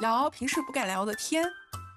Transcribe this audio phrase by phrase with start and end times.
[0.00, 1.44] 聊平时不敢聊的天，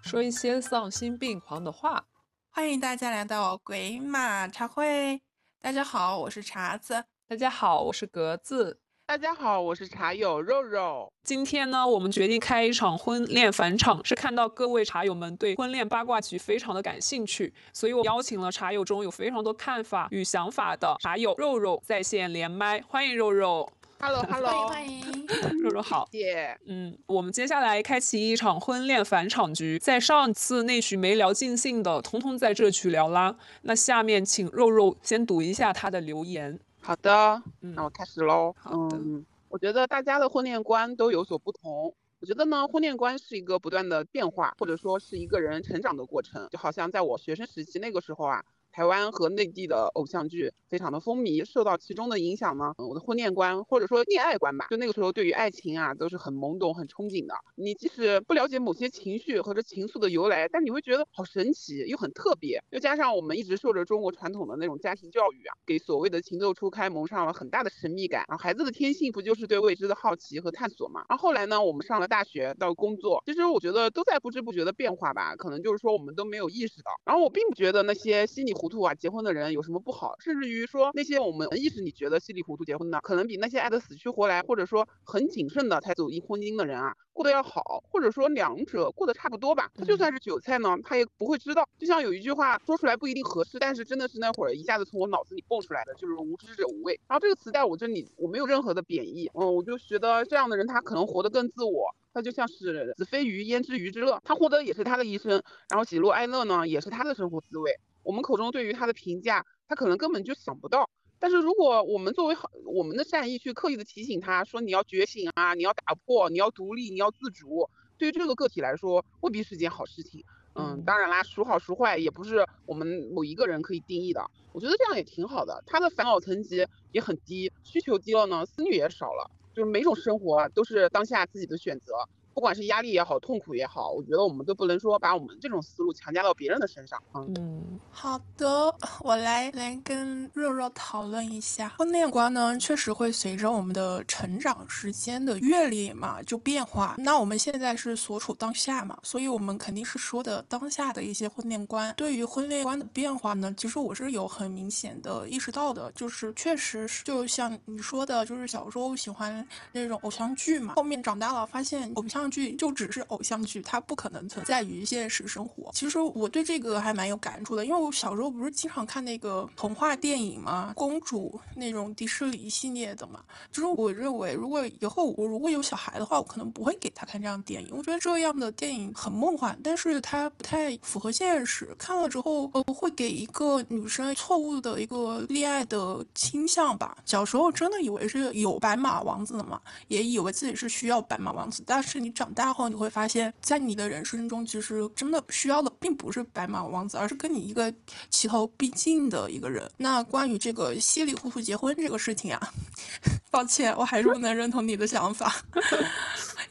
[0.02, 2.04] 说一些丧心病狂的话。
[2.50, 5.22] 欢迎大家来到鬼马茶会。
[5.62, 7.06] 大家好，我是茶子。
[7.28, 8.80] 大家好，我是格子。
[9.06, 11.14] 大家好，我是茶友肉肉。
[11.24, 23.72] 今天呢，我们决定开一场婚恋返场，是看到各位茶友们对婚恋八卦局非常的感兴趣，所以我邀请了茶友中有非常多看法与想法的茶友肉肉在线连麦，欢迎肉肉。
[24.02, 25.28] Hello，Hello，欢迎欢迎，
[25.62, 26.10] 肉肉好。
[26.14, 33.38] 耶，嗯，我们接下来开启一场婚恋返场局，在上次那局没聊尽兴的，通通在这局聊啦。
[33.62, 36.60] 那下面请肉肉先读一下他的留言。
[36.82, 38.56] 好的，那我开始喽。
[38.66, 41.94] 嗯，我觉得大家的婚恋观都有所不同。
[42.20, 46.48] 我觉得呢，婚恋观是一个不断的变化，或者说是一个人成长的过程。
[46.50, 57.34] 就好像在我学生时期那个时候啊，台湾和内地的偶像剧非常的风靡，受到其中的影响呢，嗯我的婚恋观或者说恋爱观吧，就那个时候对于爱情啊都是很懵懂、很憧憬的。
[57.56, 62.64] 你即使不了解某些情绪和这情愫的由来，但你会觉得好神奇又很特别。
[62.70, 68.24] 又加上我们一直受着中国传统的那种家庭教育啊，给所谓的情窦初开蒙上了很大的神秘感。
[68.28, 71.04] 然后孩子的天性不就是对未知的好奇和探索嘛？
[71.10, 76.92] 然后后来呢，我们上了大学到工作，其实我觉得都在不知不觉的变化吧，可能就是说我们都没有意识到。
[77.04, 89.72] 然后我并不觉得那些心里糊涂啊结婚的人有什么不好，甚至于说那些我们意识里觉得稀里糊涂结婚的，可能比那些爱得死去活来，或者说很谨慎的才走进婚姻的人啊，过得要好，或者说两者过得差不多吧。
[89.74, 91.68] 他就算是韭菜呢，他也不会知道。
[91.80, 97.00] 就像有一句话说出来不一定合适，但是真的是那会儿一下子从我脑子里蹦出来的，就是无知者无畏。
[97.08, 101.96] 然后这个词在我这里我没有任何的贬义，嗯，我就觉得这样的人他可能活得更自我。
[102.14, 107.80] 他就像是子非鱼焉知鱼之乐，他获得也是他的一生，然后喜怒哀乐呢也是他的生活滋味。
[108.04, 110.90] 我们口中对于他的评价，他可能根本就想不到。
[111.20, 120.24] 但是如果我们作为好我们的善意去刻意的提醒他说你要觉醒啊，你要打破，你要独立，你要自主，对于这个个体来说未必是件好事情。
[120.56, 124.22] 嗯，当然啦，孰好孰坏也不是我们某一个人可以定义的。
[124.52, 129.32] 我觉得这样也挺好的，他的烦恼层级也很低，需求低了呢，思虑也少了。
[129.56, 131.94] 就是每种生活都是当下自己的选择，
[132.34, 137.02] 不管是压力也好，痛苦也好，我觉得我们都不能说把我们这种思路强加到别人的身上。
[137.14, 146.96] 嗯，嗯，好的，我来来跟肉肉讨论一下婚恋观呢，确实会随着我们的成长、时间的阅历嘛就变化。
[146.98, 151.94] 那我们现在是所处当下嘛，所以我们肯定是说的当下的一些婚恋观。
[151.98, 165.72] 对于婚恋观的变化呢，其实我是有很明显的意识到的，就是确实是就像你说的，就是小时候喜欢那种偶像剧嘛，后面长大了发现偶像像剧就只是偶像剧，它不可能存在于现实生活。
[165.74, 173.24] 其实我对这个还蛮有感触的，因为我小时候不是经常看那个童话电影嘛，公主那种迪士尼系列的嘛。
[173.52, 177.70] 就是我认为，如果以后我如果有小孩的话，我可能不会给他看这样的电影。
[177.76, 181.74] 我觉得这样的电影很梦幻，但是它不太符合现实。
[181.80, 186.96] 看了之后，呃，会给一个女生错误的一个恋爱的倾向吧。
[187.06, 197.74] 小时候真的以为是有白马王子的嘛，也以为自己是需要白马王子，但是你长大后你会发现，在你的人生中，其实真的需要的并不是白马王子，而是跟你一个
[198.10, 199.70] 齐头并进的一个人。
[199.78, 202.54] 那关于这个稀里糊涂结婚这个事情啊，
[203.32, 205.36] 抱歉，我还是不能认同你的想法，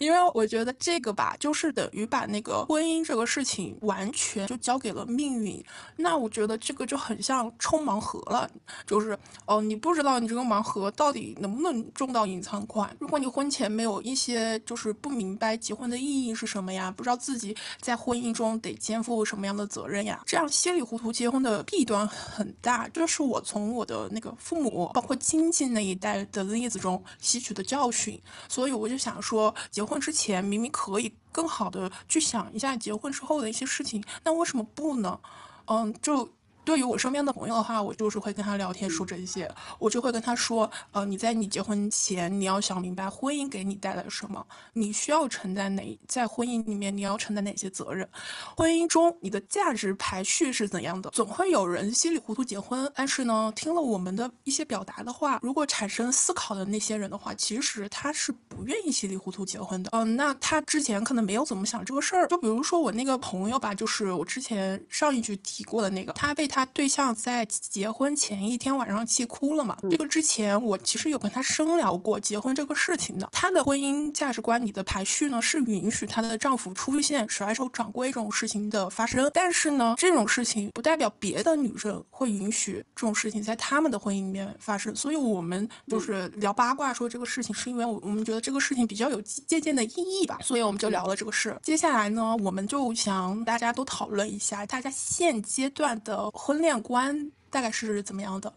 [0.00, 5.62] 因为我觉得这个吧，就是等于把那个婚姻这个事情完全就交给了命运。
[5.96, 8.50] 那我觉得这个就很像抽盲盒了，
[8.86, 12.96] 就是哦，你不知道你这个盲盒到底能不能中到隐藏款。
[12.98, 22.88] 如果你婚前没有一些就是不明白结婚的意义是什么呀，不知道自己在婚姻中得肩负什么样的责任呀，这样稀里糊涂结婚的弊端很大。
[22.88, 28.18] 这是我从我的那个父母，包括亲戚那一代的例子中吸取的教训。
[28.48, 35.18] 所以我就想说，结婚婚之前明明可以更好的去想一下结婚之后的一些事情，那为什么不呢？
[35.66, 36.28] 嗯，就
[36.64, 48.08] 对于我身边的朋友的话，我就是会跟他聊天说这些，我就会跟他说，呃，你在你结婚前，你要想明白婚姻给你带来什么，你需要承担哪，在婚姻里面你要承担哪些责任，
[48.56, 51.10] 婚姻中你的价值排序是怎样的？
[51.10, 59.90] 总会有人稀里糊涂结婚，但是呢，听了我们的一些表达的话，如果产生思考的那些人的话，其实他是不愿意稀里糊涂结婚的。
[59.92, 62.26] 嗯、那他之前可能没有怎么想这个事儿。
[62.28, 69.78] 就比如说我那个朋友吧，就是我之前上一句提过的那个，他被他他对象在结婚前一天晚上气哭了嘛。
[69.90, 73.26] 这个之前我其实有跟他深聊过结婚这个事情的。
[73.32, 79.30] 她的婚姻价值观里的排序呢，是允许她的丈夫出现甩手掌柜这种事情的发生。
[79.32, 84.94] 但是呢，这种事情不代表别的女生会允许这种事情在他们的婚姻里面发生。
[84.94, 90.38] 所以我们就是聊八卦说这个事情，是因为我我们觉得这个事情比较有借鉴的意义吧。
[90.42, 91.58] 所以我们就聊了这个事。
[91.62, 97.30] 接下来呢，我们就想大家都讨论一下，大家现阶段的婚恋观。
[97.52, 98.52] 大概是怎么样的？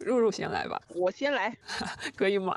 [0.00, 1.54] 入入先来吧，我先来，
[2.16, 2.56] 可以吗？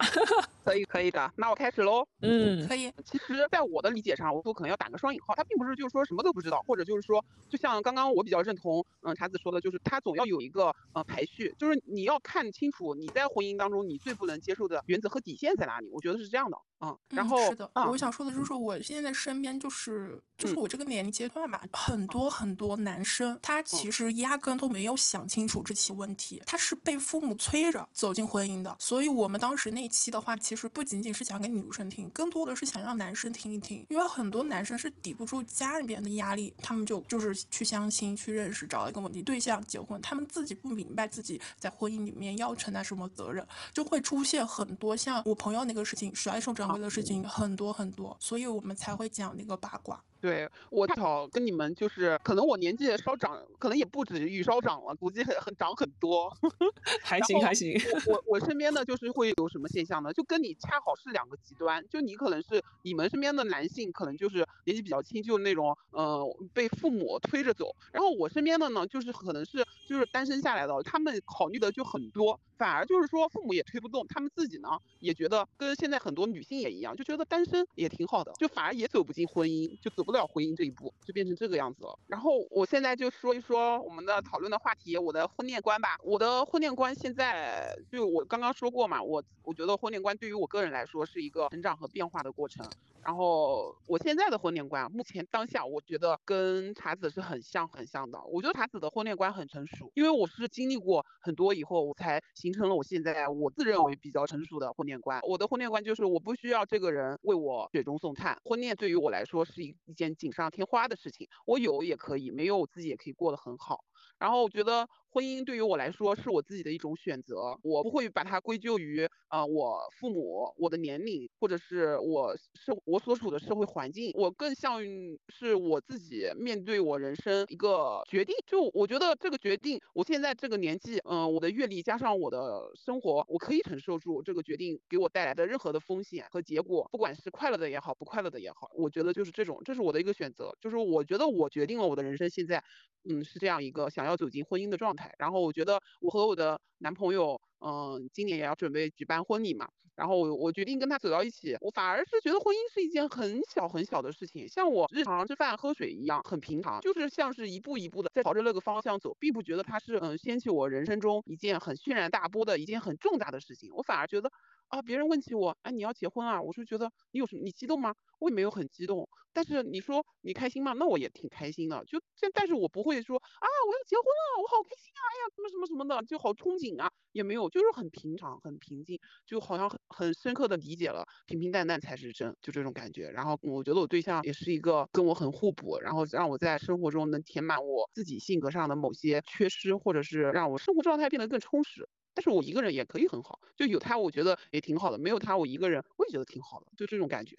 [0.64, 1.32] 可以，可以的。
[1.36, 2.06] 那我开始喽。
[2.22, 2.92] 嗯，可以。
[3.06, 15.90] 其实，在我的理解上，我说可能要打个双引号，他并不是就是说什么都不知道，或者就是说，就像刚刚我比较认同，嗯，茶子说的，就是他总要有一个呃排序，就是你要看清楚你在婚姻当中你最不能接受的原则和底线在哪里。
[15.92, 16.98] 我觉得是这样的，嗯。
[17.10, 26.42] 然后是的，我想说的就是我现在身边就是就是我这个年龄阶段吧，很多很多男生他其实压根都没有想清楚这起问题。
[26.46, 50.04] 他是被父母催着走进婚姻的，所以我们当时那期的话，其实不仅仅是讲给女生听，更多的是想让男生听一听，因为很多男生是抵不住家里边的压力，他们就就是去相亲、去认识、找一个稳定对象结婚，他们自己不明白自己在婚姻里面要承担什么责任，就会出现很多像我朋友那个事情甩手掌柜的事情很多很多，所以我们才会讲那个八卦。
[50.24, 56.34] 对我正好跟你们就是，可能我年纪稍长，可能也不止于稍长了，估计很很长很多。
[57.04, 57.78] 还行还行。
[58.08, 60.14] 我我身边的，就是会有什么现象呢？
[60.14, 61.86] 就跟你恰好是两个极端。
[61.90, 67.76] 就你可能是你们身边的男性，可能就是年纪比较轻，就那种呃被父母推着走。
[67.92, 74.70] 然后我身边的呢，就是可能是就是单身下来的，他们考虑的就很多，反而就是说父母也推不动，他们自己呢
[75.00, 80.14] 也觉得跟现在很多女性也一样，就觉得单身也挺好的，就反而也走不进婚姻，就走不。
[80.14, 81.98] 了婚姻这一步，就变成这个样子了。
[82.06, 85.98] 然后我现在就说一说我们的讨论的话题，我的婚恋观吧。
[86.04, 92.64] 我的婚恋观现在就我刚刚说过嘛，我我觉得婚恋观对于我个人来说是一个成长和变化的过程。
[93.04, 98.22] 然后我现在的婚恋观，目前当下我觉得跟茶子是很像很像的。
[98.26, 105.20] 我觉得茶子的婚恋观很成熟，因为我是经历过很多以后，我才形成了我现在我自认为比较成熟的婚恋观。
[105.24, 113.80] 我的婚恋观就是我不需要这个人为我雪中送炭，婚恋对于我来说是一一件锦上添花的事情，我有也可以，没有我自己也可以过得很好。
[114.20, 114.88] 然后我觉得。
[115.14, 124.82] 婚姻对于我来说是我自己的一种选择，我不会把它归咎于啊我父母、我的年龄，或者是我社我所处的社会环境，我更像
[125.28, 128.36] 是我自己面对我人生一个决定。
[128.48, 142.64] 就我觉得这个决定，我现在这个年纪，嗯，我的阅历加上我的生活，我可以承受住这个决定给我带来的任何的风险和结果，不管是快乐的也好，不快乐的也好，我觉得就是这种，这是我的一个选择，就是我觉得我决定了我的人生现在，
[143.08, 145.14] 嗯，是这样一个想要走进婚姻的状态。
[145.20, 149.70] 然后我觉得我和我的男朋友，嗯，今年也要准备举办婚礼嘛。
[149.96, 163.72] 然后我我决定跟他走到一起，我反而是觉得婚姻是一件很小很小的事情，像我日常吃饭喝水一样很平常，就是像是一步一步的在朝着那个方向走，并不觉得它是嗯掀起我人生中一件很轩然大波的一件很重大的事情。
[163.76, 164.32] 我反而觉得。
[164.70, 164.82] 啊！
[164.82, 166.42] 别人问起我，哎，你要结婚啊？
[166.42, 167.42] 我就觉得你有什么？
[167.44, 167.94] 你激动吗？
[168.20, 169.08] 我也没有很激动。
[169.36, 170.74] 但是你说你开心吗？
[170.74, 171.84] 那我也挺开心的。
[171.86, 175.02] 就这，但是我不会说啊，我要结婚了，我好开心啊！
[175.10, 183.10] 哎呀，什么什么什么的，就好憧憬啊，也没有，就是很平常，很平静，就好像很很深刻的理解了平平淡淡才是真，就这种感觉。
[183.10, 191.88] 然后我觉得我对象也是一个跟我很互补，然后让我在生活中能填满我自己性格上的某些缺失，或者是让我生活状态变得更充实。
[192.14, 197.36] 但是我一个人也可以很好，就有他，我觉得也挺好的；没有他，我一个人我也觉得挺好的，就这种感觉。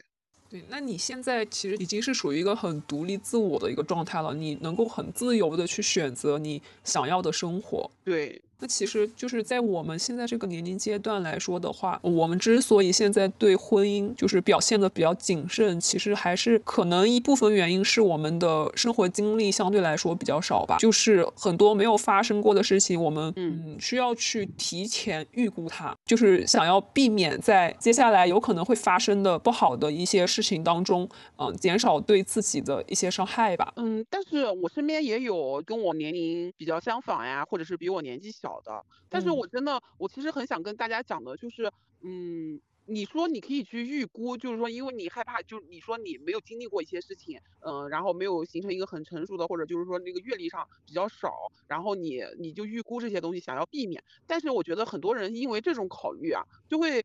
[0.50, 7.90] 对，那你现在其实已经是属于一个很独立自我的一个状态了，你能够很自由的去选择你想要的生活。
[8.04, 8.40] 对。
[8.64, 20.78] 那其实就是在我们现在这个年龄阶段来说的话，我们之所以现在对婚姻就是表现的比较谨慎，其实还是可能一部分原因是我们的生活经历相对来说比较少吧。
[20.78, 31.06] 就是很多没有发生过的事情，我们嗯需要去提前预估它，就是想要避免在接下来有可能会发生的不好的一些事情当中，
[31.36, 33.74] 嗯，减少对自己的一些伤害吧。
[33.76, 38.53] 嗯，但是我身边也有跟我年龄比较相仿呀，或者是比我年纪小。
[38.54, 41.64] 好的，但是我真的，我其实很想跟大家讲的，就是，
[42.04, 51.32] 嗯，你说你可以去预估，就是说，因为你害怕，就你说你没有经历过一些事情，嗯，然后没有形成一个很成熟的，或者就是说那个阅历上比较少，
[51.66, 54.00] 然后你你就预估这些东西，想要避免。
[54.24, 57.04] 但是我觉得很多人因为这种考虑啊，就会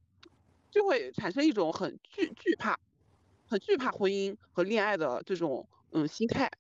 [0.70, 2.78] 就会产生一种很惧惧怕，
[3.48, 6.52] 很惧怕婚姻和恋爱的这种嗯心态。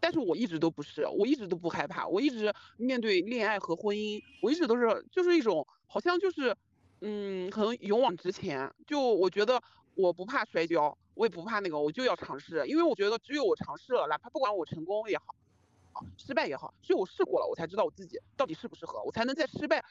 [0.00, 6.56] 但是我一直都不是，我一直都不害怕，我一直面对恋爱和婚姻，我一直都是就是一种好像就是，
[7.02, 8.72] 嗯，很勇往直前。
[8.86, 9.62] 就我觉得
[9.94, 15.34] 我不怕摔跤，我也不怕那个，我就要尝试，因为我觉得只有我尝试了，哪怕不管我成功也好，
[15.92, 19.84] 啊，失败也好，只有我试过了，我才知道我自己到底适不适合，我才能在失败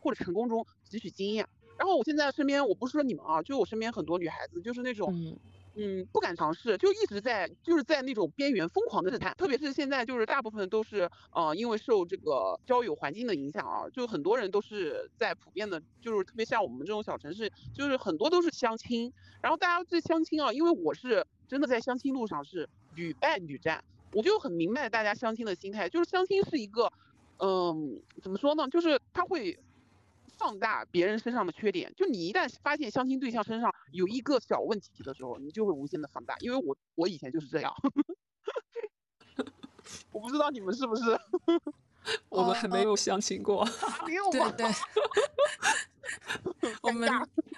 [0.00, 1.48] 或者成功中汲取经验。
[1.78, 5.38] 然后我现在身边，我不是说你们啊，就我身边很多女孩子，就是那种。
[5.76, 19.12] 嗯，不敢尝试，就一直在就是在那种边缘疯狂的试探，特别是现在就是大部分都是呃，因为受这个交友环境的影响啊，就很多人都是在普遍的，就是特别像我们这种小城市，就是很多都是相亲，
[19.42, 26.92] 然后大家这相亲啊，因为我是真的在相亲路上是屡败屡战，我就很明白大家相亲的心态，就是相亲是一个，
[27.38, 29.58] 嗯，怎么说呢，就是他会。
[30.38, 36.36] 放大别人身上的缺点，就你一旦发现相亲对象身上有一个小问题的时候，你就会无限的放大。
[36.40, 37.72] 因为我我以前就是这样，
[40.12, 41.18] 我不知道你们是不是，
[42.28, 43.66] 我们还没有相亲过，
[44.06, 44.40] 没有对
[46.60, 47.08] 对，我们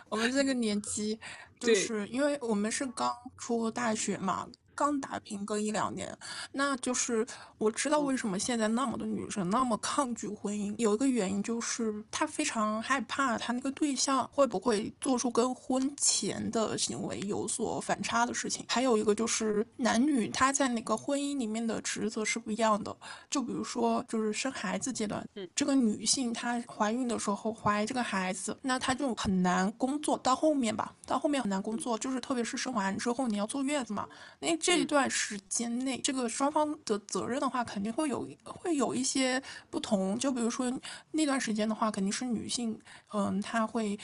[0.08, 1.18] 我们这个年纪，
[1.58, 4.48] 就是因为我们是刚出大学嘛。
[4.76, 6.16] 刚打拼个一两年，
[6.52, 18.66] 那就是我知道为什么现在那么多女生那么抗拒婚姻，有一个原因就是她非常害怕她那个对象会不会做出跟婚前的行为有所反差的事情。
[18.68, 22.94] 还有一个就是男女他在那个婚姻里面的职责是不一样的，
[23.30, 34.06] 就比如说就是生孩子阶段，嗯，这个女性她怀孕的时候怀这个孩子，那她就很难工作，到后面吧，到后面很难工作，就是特别是生完之后你要坐月子嘛，
[34.38, 34.54] 那。
[34.66, 40.18] 这一段时间内，这个双方的责任的话，肯定会有会有一些不同。
[40.18, 40.68] 就比如说
[41.12, 42.76] 那段时间的话，肯定是女性，
[43.12, 43.96] 嗯，她会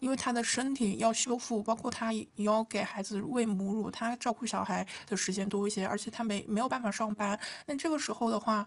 [0.00, 7.40] 因为她的身体要修复，包括她也要给孩子喂母乳，她照顾小孩的时间多一些，而且她没没有办法上班。
[7.64, 8.66] 那这个时候的话，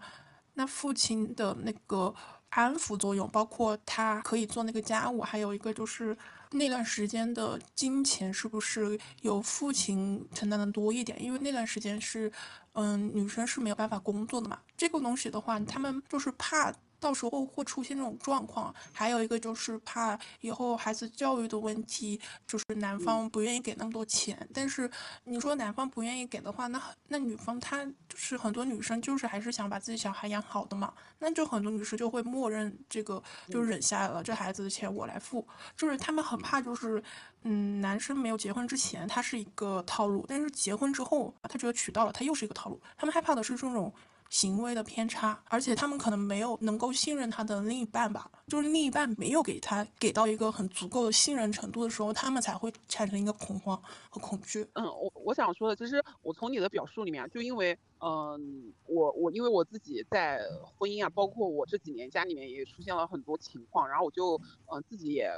[0.54, 2.12] 那父亲的那个
[2.48, 6.18] 安抚作用，包括他可以做那个家务，还有一个就是。
[6.52, 11.22] 那段时间的金钱是不是由父亲承担的多一点？
[11.22, 12.30] 因为那段时间是，
[12.72, 14.60] 嗯，女生是没有办法工作的嘛。
[14.76, 16.74] 这个东西的话，他们就是怕。
[16.98, 24.48] 到时候会出现这种状况，还有一个就是怕以后孩子教育的问题，就是男方不愿意给那么多钱。
[24.52, 24.90] 但是
[25.24, 35.46] 你说男方不愿意给的话，那那女方她就是很多女生就是还是想把自己小孩养好的嘛，那就很多女生就会默认这个就忍下来了，这孩子的钱我来付。
[35.76, 37.02] 就是他们很怕就是
[37.42, 42.80] 嗯，男生没有结婚之前他是一个套路，但是结婚之后他觉得娶到了他又是一个套路。
[42.96, 43.92] 他们害怕的是这种。
[44.28, 53.80] 行为的偏差，而且他们可能没有能够信任他的另一半吧，就是另一半没有给他给到一个很足够的信任程度的时候，他们才会产生一个恐慌
[54.10, 54.66] 和恐惧。
[54.74, 60.40] 嗯，我我想说的，其实我从你的表述里面，就因为，嗯，我我因为我自己在
[60.76, 64.40] 婚姻啊，包括我这几年家里面也出现了很多情况，然后我就，
[64.72, 65.30] 嗯，自己也。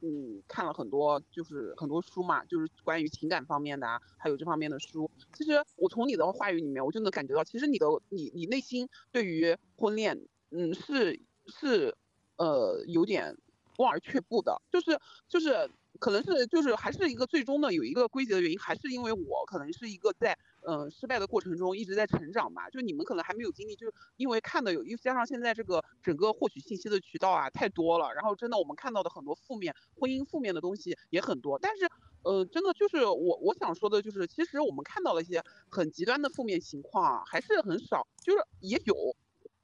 [0.00, 5.10] 嗯，看了很多，就是很多书嘛，就是关于情感方面的啊，还有这方面的书。
[5.32, 11.96] 其实我从你的话语里面，我就能感觉到，其实你的你你内心对于婚恋，嗯，是是，
[12.36, 13.36] 呃，有点
[13.78, 14.98] 望而却步的，就是
[15.28, 15.70] 就是。
[15.98, 22.68] 可能是就是还是一个最终的有一个归结的原因，还是因为我可能是一个在嗯失败的过程中一直在成长吧。
[22.70, 31.58] 就你们可能还没有经历，就因为看的有，又加上现在这个整个获取信息的渠道啊太多了，然后真的我们看到的很多负面婚姻负面的东西也很多。
[31.58, 31.88] 但是
[32.22, 38.94] 呃真的就是我我想说的就是，其实我们看到了一些很极端的负面情况啊还是很少，就是也有，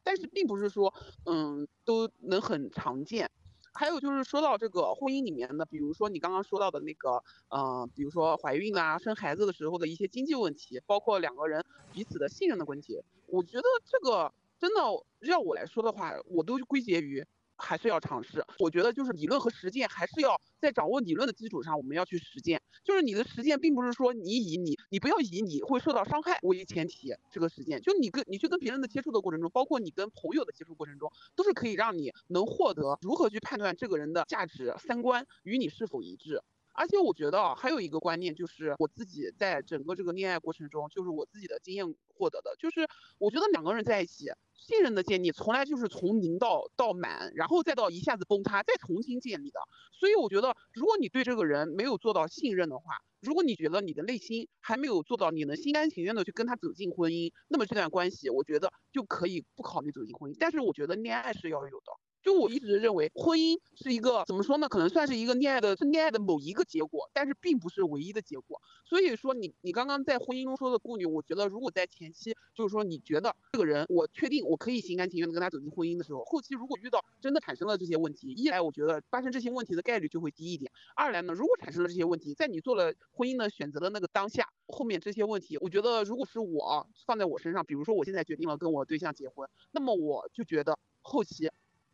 [0.02, 0.94] 但是并不是说
[1.26, 3.30] 嗯都能很常见。
[3.72, 14.80] 还有就是说到这个婚姻里面的，比如说你刚刚说到的那个，嗯，比如说怀孕啊、生孩子的时候的一些经济问题，包括两个人彼此的信任的问题，我觉得这个真的
[15.20, 17.26] 要我来说的话，我都归结于。
[17.62, 22.60] 还是要尝试，我觉得就是理论和实践还是要在掌握理论的基础上，我们要去实践。
[22.84, 36.42] 就是你的实践，并不是说你以你你不要以你会受到伤害为前提，这个实践就你跟你去跟别人的接触的过程中，包括你跟朋友的接触过程中，都是可以让你能获得如何去判断这个人的价值三观与你是否一致。
[36.72, 42.88] 而且我觉得还有一个观念，就是我自己在整个这个恋爱过程中，就是我自己的经验获得的，就是
[43.18, 49.60] 我觉得两个人在一起，信任的建立从来就是从零到到满，然后再到一下子崩塌，再重新建立的。
[49.92, 60.36] 所以我觉得，如果你对这个人没有做到信任的话，如果你觉得你的内心还没有做到你能心甘情愿的去跟他走进婚姻，那么这段关系，我觉得就可以不考虑走进婚姻。
[60.40, 61.92] 但是我觉得恋爱是要有的。
[62.22, 64.68] 就我一直认为，婚姻是一个怎么说呢？
[64.68, 68.60] 可能算是一个恋爱的，是恋爱的某一个结果，但是并不是唯一的结果。
[68.84, 91.50] 所以说，你你刚刚在婚姻中说的顾虑，我觉得如果在前期，就是说你觉得这个人，我确定我可以心甘情愿的跟他走进婚姻的时候，后期如果遇到真的产生了这些问题，一来我觉得发生这些问题的概率就会低一点，二来呢，如果产生了这些问题，在你做了婚姻的选择的那个当下，后面这些问题，我觉得如果是我放在我身上，比如说我现在决定了跟我对象结婚，那么我就觉得后期。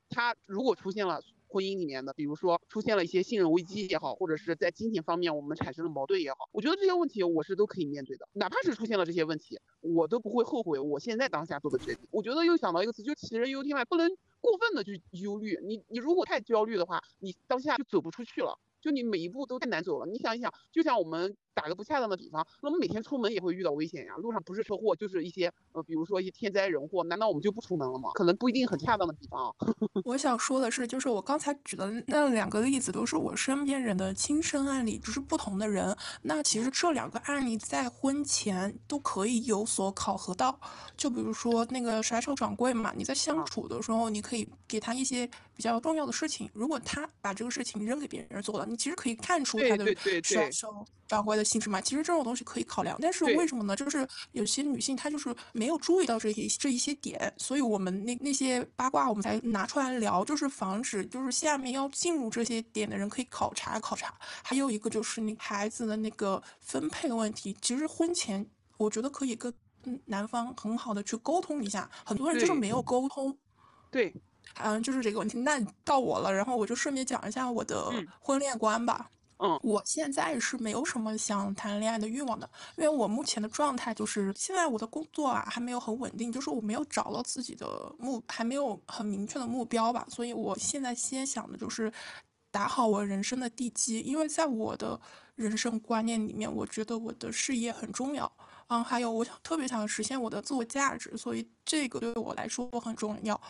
[0.09, 12.07] 他如果出现了婚姻里面的，比如说出现了一些信任危机也好，或者是在金钱方面我们产生了矛盾也好，我觉得这些问题我是都可以面对的，哪怕是出现了这些问题，我都不会后悔我现在当下做的决定。
[12.11, 14.11] 我觉得又想到一个词，就杞人忧天嘛，不能
[14.41, 15.59] 过分的去忧虑。
[15.65, 18.59] 你你如果太焦虑的话，你当下就走不出去了。
[18.81, 28.11] 就你每一步都太难走了，你想一想，就像我们打个不恰当的比方，那我们每天出门也会遇到危险呀，路上不是车祸就是一些呃，比如说一些天灾人祸，难道我们就不出门了吗？
[28.15, 29.55] 可能不一定很恰当的比方。
[30.05, 35.97] 我想说的是，就是我刚才举的那两个例子都是我身边人的亲身案例，只是不同的人。
[36.23, 40.59] 那其实这两个案例在婚前都可以有所考核到，
[40.97, 45.27] 就比如说那个甩手掌柜嘛，你在相处的时候，你可以给他一些
[45.57, 48.67] 比较重要的事情，如果他把这个事情扔给别人做了。
[48.69, 49.87] 你其实可以看出他的
[50.23, 53.75] 甩手掌柜的性质嘛，其实这种东西可以考量，但是为什么呢？
[53.75, 64.15] 就是有些女性她就是没有注意到这些这一些点，所以我们那那些八卦我们才拿出来聊，就是防止就是下面要进入这些点的人可以考察考察。
[64.43, 69.53] 还有一个就是你孩子的那个分配问题，其实婚前我觉得可以跟
[70.05, 73.37] 男方很好的去沟通一下，很多人就是没有沟通。
[73.91, 74.15] 对。
[74.55, 75.39] 嗯，就是这个问题。
[75.41, 79.11] 那到我了，然后我就顺便讲一下我的婚恋观吧。
[79.11, 87.67] 嗯，嗯我现在是没有什么想谈恋爱的欲望的，因为我目前的状态就是现在我的工作啊还没有很稳定，就是我没有找到自己的
[87.99, 90.07] 目，还没有很明确的目标吧。
[90.09, 91.93] 所以我现在先想的就是
[92.51, 95.01] 打好我人生的地基，因为在我的
[95.37, 98.31] 人生观念里面，我觉得我的事业很重要。
[98.69, 103.41] 嗯，还有我想特别想实现我的自我价值，所以这个对我来说很重要。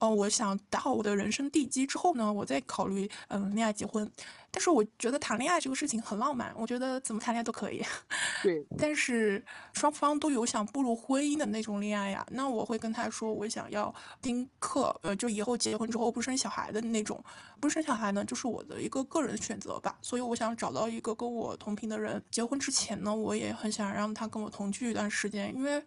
[0.00, 4.10] 哦，我想打好我的人生地基之后呢，我再考虑嗯恋爱结婚。
[4.52, 7.80] 但是我觉得谈恋爱这个事情很浪漫，我觉得怎么谈恋爱都可以。
[8.42, 9.40] 对，但是
[9.72, 17.22] 双方都有想步入婚姻的那种恋爱呀，那我会跟他说，我想要丁克，呃，就以后结婚之后不生小孩的那种。
[17.60, 19.96] 不生小孩呢，就是我的一个个人选择吧。
[20.02, 22.20] 所以我想找到一个跟我同频的人。
[22.28, 25.80] 结婚之前呢，我也很想让他跟我同居一段时间，因为。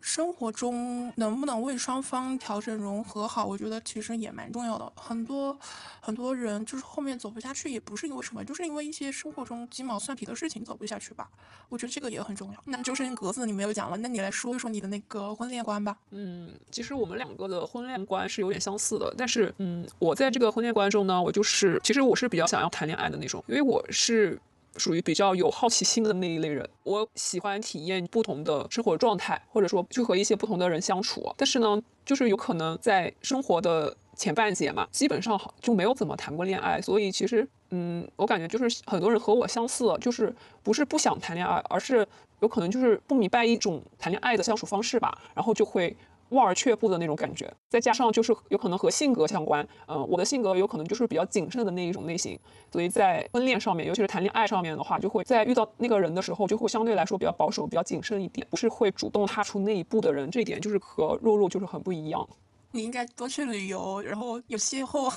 [0.00, 4.90] 生活中能不能为双方调整融合好，我觉得其实也蛮重要的。
[4.96, 5.56] 很多
[6.00, 11.28] 很多人就是后面走不下去，也不是因为什么，就是因为一些生活中鸡毛蒜皮的事情走不下去吧。
[11.68, 12.58] 我觉得这个也很重要。
[12.64, 15.96] 那周深格子你没有讲了，那你来说一说你的那个婚恋观吧。
[16.10, 24.40] 嗯，其实我们两个的婚恋观是有点相似的，但是嗯，我在这个婚恋观中呢，我就是其实我是比较想要谈恋爱的那种，因为我是。
[24.80, 31.32] 属于比较有好奇心的那一类人，我喜欢体验不同的生活状态，或者说去和一些不同的人相处。
[31.36, 36.80] 但是呢，就是有可能在生活的前半截嘛，基本上就没有怎么谈过恋爱。
[36.80, 42.06] 所以其实，嗯，我感觉就是很多人和我相似，就是不是不想谈恋爱，而是
[42.40, 45.94] 有可能就是不明白一种谈恋爱的相处方式吧，然后就会。
[46.30, 52.38] 望而却步的那种感觉，再加上就是有可能和性格相关，嗯，我的性格有可能就是比较谨慎的那一种类型，
[52.72, 60.30] 所以在婚恋上面，尤其是谈恋爱上面的话，就会在遇到那个人的时候，就会相对来说比较保守、比较谨慎一点，不是会主动踏出那一步的人。
[60.30, 62.28] 这一点就是和肉肉就是很不一样。
[62.72, 65.10] 你应该多去旅游，然后有邂逅。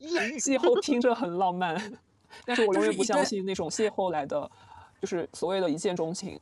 [0.00, 1.76] 邂逅听着很浪漫，
[2.44, 4.50] 但是我永远不相信那种邂逅来的，
[5.00, 6.38] 就是所谓的一见钟情。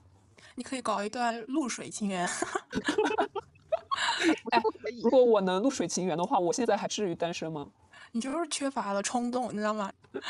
[0.61, 2.29] 你可以搞一段露水情缘。
[4.53, 4.63] 哎，
[5.03, 7.67] 如果我能露水情缘的话，我现在还至于单身吗？
[8.13, 9.91] 你就是缺乏了冲动，你知道吗？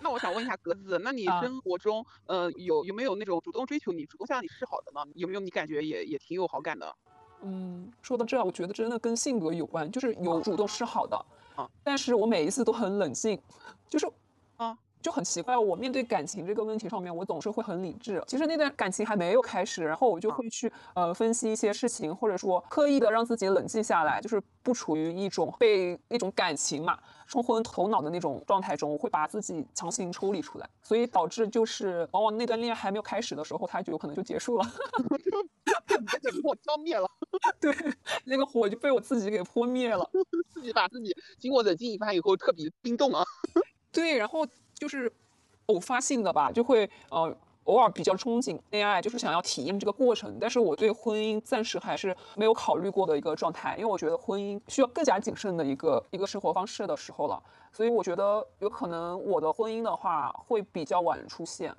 [0.00, 5.04] 那我想问一下格子，那你生活中，呃，有有没有那种主动追求你、主动向你示好的呢？
[5.16, 6.96] 有没有你感觉也也挺有好感的？
[7.42, 11.22] 嗯，说到这，我觉得真的跟性格有关，就是有主动示好的，
[11.56, 13.38] 啊，但是我每一次都很冷静，
[13.86, 14.10] 就是，
[14.56, 14.78] 啊。
[15.04, 18.24] 就很奇怪，我面对感情这个问题上面，我总是会很理智。
[18.26, 34.64] 其实那段感情还没有开始，然后我就会去呃分析一些事情，或者说刻意的让自己冷静下来，就是不处于一种被一种感情嘛冲昏头脑的那种状态中，我会把自己强行抽离出来，所以导致就是往往那段恋爱还没有开始的时候，它就有可能就结束了，
[35.84, 37.06] 就被火浇灭了。
[37.60, 37.76] 对，
[38.24, 40.10] 那个火就被我自己给泼灭了，
[40.48, 43.22] 自己把自己经过冷静一番以后，特别冰冻啊。
[43.92, 44.46] 对，然后。
[44.74, 45.10] 就是
[45.66, 47.34] 偶发性的吧，就会呃
[47.64, 50.36] 偶尔比较憧憬恋爱，就是想要体验这个过程。
[50.38, 57.42] 但是我对婚姻暂时还是没有考虑过的一个状态，因为我觉得婚姻需要更加谨慎的一个一个生活方式的时候了。
[57.72, 61.74] 所以我觉得有可能我的婚姻的话会比较晚出现。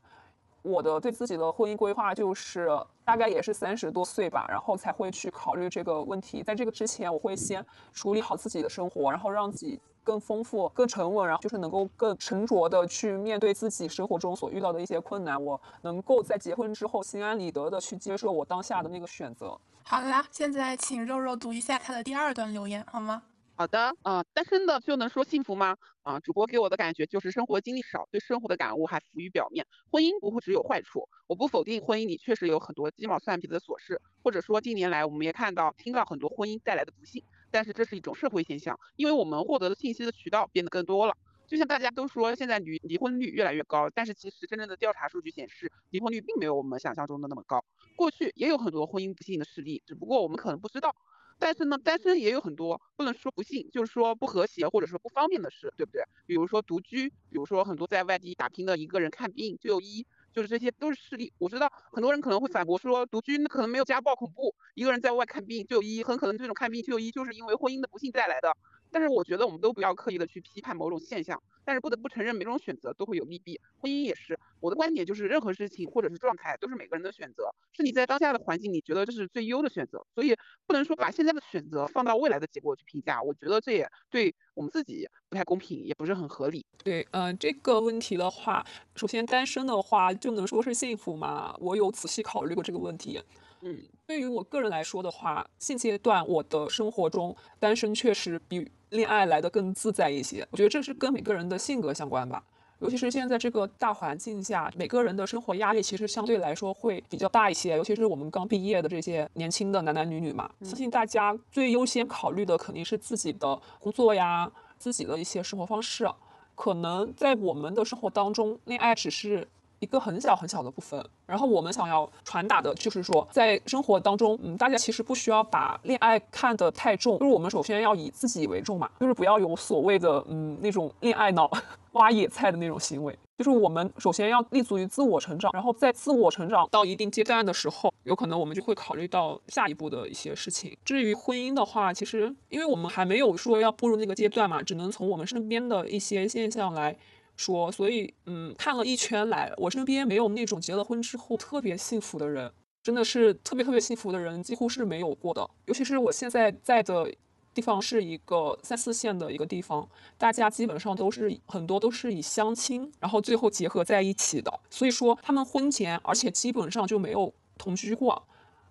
[0.63, 2.67] 我的对自己的婚姻规划就是
[3.03, 6.41] 大概也是三十多岁吧，然后才会去考虑这个问题。
[6.41, 15.43] 在这个之前，我会先处理好自己的生活，然后让自己更丰富、更沉稳，然后就是能够更沉着的去面对自己生活中所遇到的一些困难。
[15.43, 19.59] 我能够在结婚之后心安理得的去接受我当下的那个选择。
[19.83, 23.23] 好啦，现在请肉肉读一下他的第二段留言，好吗？
[23.57, 25.77] 好的，啊，单身的就能说幸福吗？
[26.03, 29.65] 啊，主播给我的感觉就是生活经历少，对生活的感悟还浮于表面。
[29.89, 37.23] 婚姻不会只有坏处，我不否定婚姻里确实有很多鸡毛蒜皮的琐事，或者说近年来我们也看到、听到很多婚姻带来的不幸，
[37.55, 41.15] 但是这是一种社会现象，因为我们获得的信息的渠道变得更多了。
[41.47, 47.63] 就像大家都说现在离离婚率越来越高，但是其实真正的调查数据显示，离婚率并没有我们想象中的那么高。
[47.95, 50.93] 过去也有很多婚姻不幸的事例，只不过我们可能不知道。
[51.39, 56.01] 但是呢，单身也有很多不能说不幸，就是说不和谐或者说不方便的事，对不对？
[56.25, 61.31] 比如说独居，比如说很多在外地打拼的一个人看病就医，就是这些都是事例。
[61.37, 68.55] 我知道很多人可能会反驳说，独居那可能没有家暴恐怖，一个人在外看病就医，很可能这种看病就医就是因为婚姻的不幸带来的。
[68.95, 74.39] 但是我觉得我们都不要刻意的去批判某种现象，但是不得不承认每种选择都会有利弊，婚姻也是。
[74.61, 80.33] 我的观点就是，任何事情或者是状态都是每个人的选择，是你在当下的环境你觉得这是最优的选择，所以
[80.65, 86.65] 不能说把现在的选择放到未来的结果去评价，我觉得这也对我们自己不太公平，也不是很合理。
[86.81, 91.53] 对，嗯，这个问题的话，首先单身的话就能说是幸福吗？
[91.59, 93.21] 我有仔细考虑过这个问题。
[93.67, 93.75] 嗯，
[94.05, 100.47] 对于我个人来说的话，现阶段我的生活中单身确实比恋爱来的更自在一些。
[100.51, 102.43] 我觉得这是跟每个人的性格相关吧，
[102.77, 107.75] 尤其是现在这个大环境下，每个人的生活压力其实相对来说会比较大一些。
[107.75, 116.07] 尤其是我们刚毕业的这些年轻的男男女女嘛，相信大家最优先考虑的肯定是自己的工作呀，自己的一些生活方式。
[116.53, 119.47] 可能在我们的生活当中，恋爱只是。
[119.79, 131.49] 一个很小很小的部分，然后我们想要传达的就是说，在生活当中，嗯，大家其实不需要把恋爱看得太重，就是我们首先要以自己为重嘛，就是不要有所谓的嗯那种恋爱脑、
[131.93, 140.75] 挖野菜的那种行为，就是我们首先要立足于自我成长，然后在自我成长到一定阶段的时候，有可能我们就会考虑到下一步的一些事情。
[140.85, 146.95] 至于婚姻的话，其实因为我们还没有说要步入那个阶段嘛，只能从我们身边的一些现象来。
[147.35, 155.49] 说，所以，嗯，看了一圈来，我身边没有那种结了婚之后特别幸福的人，真的是特别特别幸福的人，几乎是没有过的。
[155.65, 157.13] 尤其是我现在在的
[157.53, 164.59] 地方是一个三四线的一个地方，大家基本上都是很多都是以相亲，然后最后结合在一起的。
[164.69, 168.27] 所以说，他们婚前，而且基本上就没有同居过，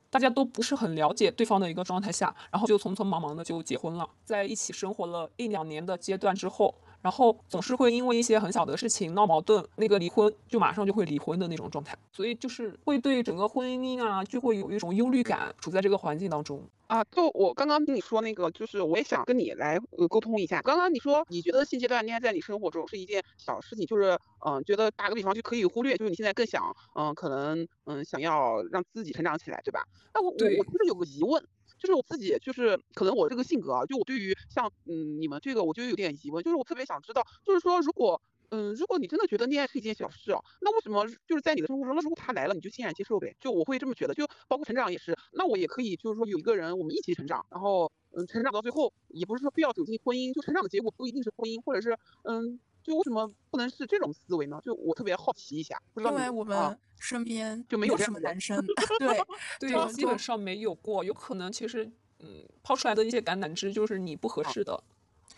[0.08, 6.74] 大家都不是很了解对方的一个状态下，然后就匆匆忙忙的就结婚了，在一起生活了一两年的阶段之后。
[7.04, 17.04] 然后总是会因为一些很小的事情闹矛盾，那个离婚就马上就会离婚的那种状态，所以就是会对整个婚姻啊就会有一种忧虑感，处在这个环境当中啊。
[17.12, 20.62] 就我刚刚跟你说那个，就是我也想跟你来呃沟通一下。
[20.62, 29.84] 刚刚你说你觉得现阶段恋爱在你生活中是一件小事情，就是嗯，觉得打个比方就可以忽略，就是你现在更想嗯，可能嗯想要让自己成长起来，对吧？
[30.14, 31.44] 那我我我其实有个疑问。
[31.84, 43.36] 就是我自己，就是可能我这个性格啊，就我对于像嗯你们这个，我就有点疑问，就是我特别想知道，就是说如果嗯如果你真的觉得恋爱是一件小事哦，那为什么就是在你的生活中，那如果他来了，你就欣然接受呗？
[43.38, 52.58] 就我会这么觉得，就包括成长也是，那我也可以就是说有一个人我们一起成长，然后嗯成长到最后，也不是说非要走进婚姻，就成长的结果不一定是婚姻，或者是嗯。
[52.84, 54.60] 就为什么不能是这种思维呢？
[54.62, 58.64] 就我特别好奇一下，因为我们身边就没有什么男生，
[58.98, 59.18] 对
[59.58, 61.02] 对，基本上没有过。
[61.02, 64.78] 有可能其实，嗯，抛出来的一些橄榄枝就是你不合适的，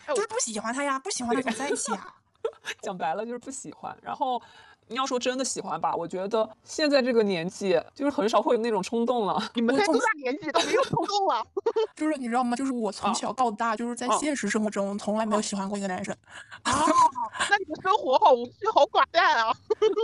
[0.09, 2.15] 就是不喜欢他呀，不喜欢他怎么在一起啊？
[2.83, 4.41] 讲白了就是不喜欢，然后。
[4.89, 9.37] 你要说真的喜欢吧，我觉得现在这个年纪就是很少会有那种冲动了。
[9.55, 11.45] 你们在多大年纪都没有冲动了？
[11.95, 12.55] 就是你知道吗？
[12.55, 16.15] 就是我从小到大就是在现实生活中从来没有喜欢过一个男生。
[16.63, 16.71] 啊，
[17.49, 19.53] 那你的生活好无趣，好寡淡啊！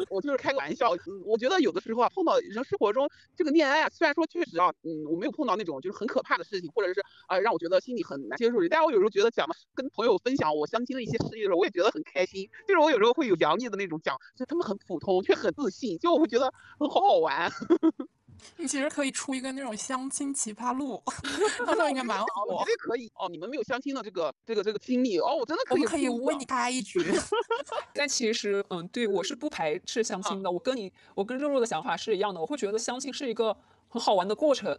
[0.10, 0.92] 我就是开个玩笑。
[1.26, 8.68] 我觉得有的时候啊，碰到人生活中这个恋爱啊，虽然说确实啊，嗯，我没有碰到那种就是很可怕的事情，或者是啊让我觉得心里很难接受的。
[8.68, 12.50] 但我有时候觉得讲的跟朋友分享我相亲的一些事例的时候，我也觉得很开心。
[12.68, 14.73] 就是我有时候会有洋溢的那种讲，就他们很。
[14.88, 17.52] 普通却很自信，就我会觉得很好好玩。
[18.58, 21.02] 你其实可以出一个那种相亲奇葩录，
[21.60, 22.26] 那时候应该蛮好。
[22.50, 25.82] 我觉得可以哦，你们没有相亲的这个这个这个经历哦，我真的可以。
[25.82, 27.00] 我可以为你开一局。
[27.94, 30.52] 但其实，嗯，对我是不排斥相亲的。
[30.52, 32.42] 我跟你，我跟肉肉的想法是一样的。
[32.42, 33.56] 我会觉得相亲是一个
[33.88, 34.78] 很好玩的过程，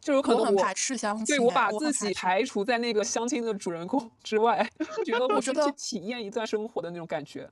[0.00, 4.66] 就有可能我排斥相亲，对我把自己排除在那个相亲的主人公之外，
[5.04, 7.50] 觉得我觉得去体验一段生活的那种感觉。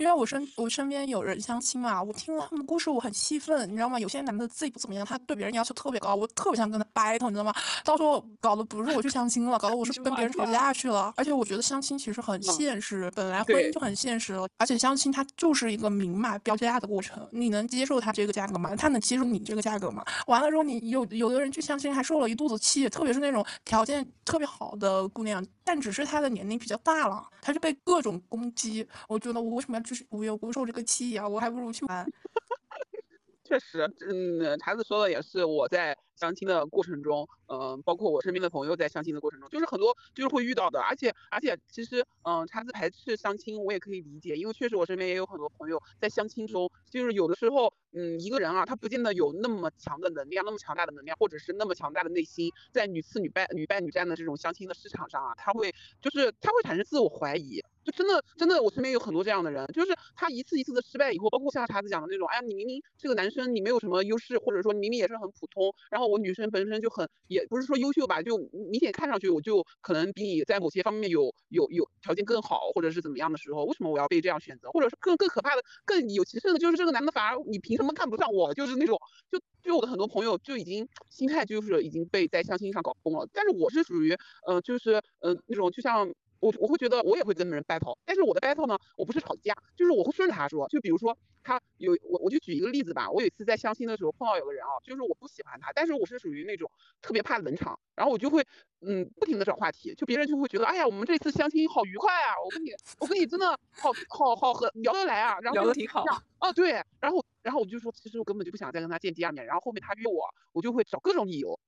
[0.00, 4.00] 因为我身我身边有人相亲嘛，我听了他们的故事，我很气愤，你知道吗？
[4.00, 7.52] 有些男的自己不怎么样，他对别人要求特别高，我特别想跟他 battle，你知道吗？
[7.84, 11.12] 到时候搞得不是我去相亲了，搞得我是跟别人吵架去了。
[11.18, 18.74] 而且我觉得相亲其实很现实，本来婚姻就很现实了，而且相亲它就是一个明码标价的过程，你能接受他这个价格吗？
[18.74, 20.02] 他能接受你这个价格吗？
[20.28, 28.88] 完了之后，你有有的人去相亲还受了一肚子气，特别是那种条件特别好的姑娘，但只是她的年龄比较大了，她就被各种攻击。
[29.06, 30.64] 我觉得我为什么要就是无缘无故受？
[30.64, 32.06] 这个气呀，我还不如去玩。
[33.42, 57.60] 确实，嗯，孩子说的也是，我在相亲的过程中，嗯，包括我身边的朋友在相亲的过程中，就是很多就是会遇到的，而且而且其实，嗯，叉子排斥相亲，我也可以理解，因为确实我身边也有很多朋友在相亲中，就是有的时候，嗯，一个人啊，他不见得有那么强的能量，那么强大的能量，或者是那么强大的内心，在屡次屡败屡败屡战的这种相亲的市场上啊，他会就是他会产生自我怀疑。
[57.82, 68.36] 就真的真的，我身边有很多这样的人，就是他一次一次的失败以后，包括像叉子讲的那种，哎呀，你明明这个男生你没有什么优势，或者说你明明也是很普通，然后我女生本身就很，也不是说优秀吧，就
[68.70, 74.68] 明显看上去我就可能比你在某些方面有有有条件更好，或者是怎么样的时候，为什么我要被这样选择？
[74.70, 78.52] 或者是更更可怕的、更有歧视的，就是这个男的反而你凭什么看不上我？
[78.54, 78.98] 就是那种，
[79.30, 86.12] 就就我的很多朋友就已经心态就是已经被在相亲上搞崩了，但是我是属于，呃，就是呃那种就像。
[86.40, 98.44] 我我会觉得我也会跟人 battle，但是我的 battle 呢，我不是吵架，就是我会顺着他说，就比如说他有我我就举一个例子吧，我有一次在相亲的时候碰到有个人啊，就是我不喜欢他，但是我是属于那种特别怕冷场，然后我就会
[98.80, 106.04] 嗯不停的找话题，就别人就会觉得哎呀我们这次相亲好愉快啊，我跟你我跟你真的好好好和聊得来啊，然后聊得挺好
[106.38, 111.60] 啊对，然后然后我就说其实我根本就不想再跟他见第二面，然后后面他约我，我就会找各种理由。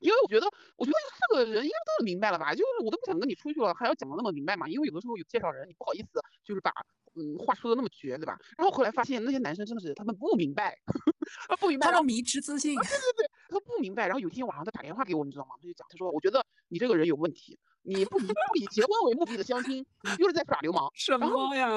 [0.00, 2.52] 因为我觉得，我觉得这个人应该都明白了吧？
[2.52, 4.66] 就是我都不想跟你出去了，还要讲的那么明白嘛？
[4.68, 6.72] 因为有的时候有介绍人，你不好意思，就是把
[7.14, 8.38] 嗯话说的那么绝，对吧？
[8.56, 10.78] 然后后来发现那些男生真的是他们不明白，
[11.48, 14.06] 他不明白，他们迷之自信，对对对，他不明白。
[14.06, 15.54] 然后有一天晚上他打电话给我，你知道吗？
[15.60, 20.90] 他就讲，他说我觉得你这个人有问题，你不以不以结婚为目的的相亲，你就是在耍流氓。
[20.94, 21.68] 什么呀？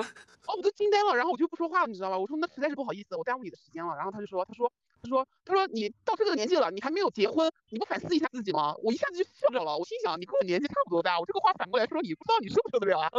[0.48, 2.18] 哦，我都惊呆了，然后我就不说话了，你知道吧？
[2.18, 3.96] 我说那实在是不好意思，我耽误你的时间了。
[3.96, 4.72] 然后他就说，他说。
[5.04, 9.78] 他说：“他说你到这个年纪了，你还没有结婚，你不反思一下自己吗？”我一下子就笑着了。
[9.78, 13.12] 我心想：“你跟我年纪差不多大，我这个话反过来说，你不知道你受不受得了啊？”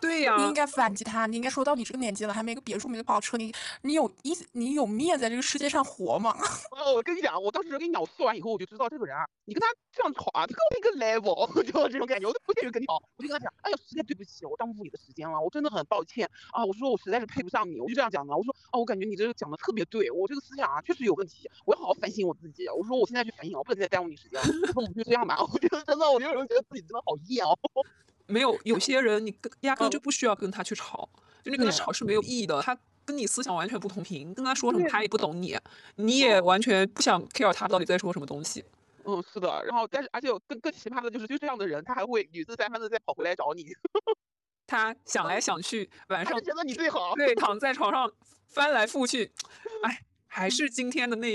[0.00, 1.26] 对呀，你应该反击他。
[1.26, 6.36] 你应该说到你这个年纪了，还没个别墅，没个跑车，你你有意你有面在这个世界上活吗？
[6.70, 13.02] 哦，我跟你讲，我当时跟你讲，我说完以后，我就知道这个人啊，你跟他这样吵啊，他跟我一个 level， 就这种感觉，我都不屑于跟你吵。
[13.16, 16.64] 我就跟他讲，哎呀，实在对不起，我耽误你的时间了，我真的很抱歉啊。
[16.64, 18.36] 我说我实在是配不上你，我就这样讲的。
[18.36, 22.68] 我说啊，我感觉你这个讲的特别对，我这个思想啊确实有问题，我要好好反省我自己。
[22.68, 24.46] 我说我现在去反省，我不能再耽误你时间了。
[24.46, 25.42] 我说我们就这样吧。
[25.42, 27.58] 我觉得真的，我就有时候觉得自己真的好厌哦。
[28.28, 31.08] 没有，有些人你跟压根就不需要跟他去吵，
[31.42, 32.62] 就你跟他吵是没有意义的。
[32.62, 35.58] 他跟你思想完全不同频，跟他说什么他也不懂你，
[35.96, 38.64] 你也完全不想 care 他到底在说什么东西。
[39.04, 39.64] 嗯，是的。
[39.64, 43.66] 然后，但是而且更更奇葩的就是，就这样的人，他还会屡次三番的再跑回来找你。
[44.66, 48.12] 他想来想去，晚上觉得你最好，对，躺在床上
[48.48, 49.32] 翻来覆去，
[49.82, 51.34] 哎，还是今天的那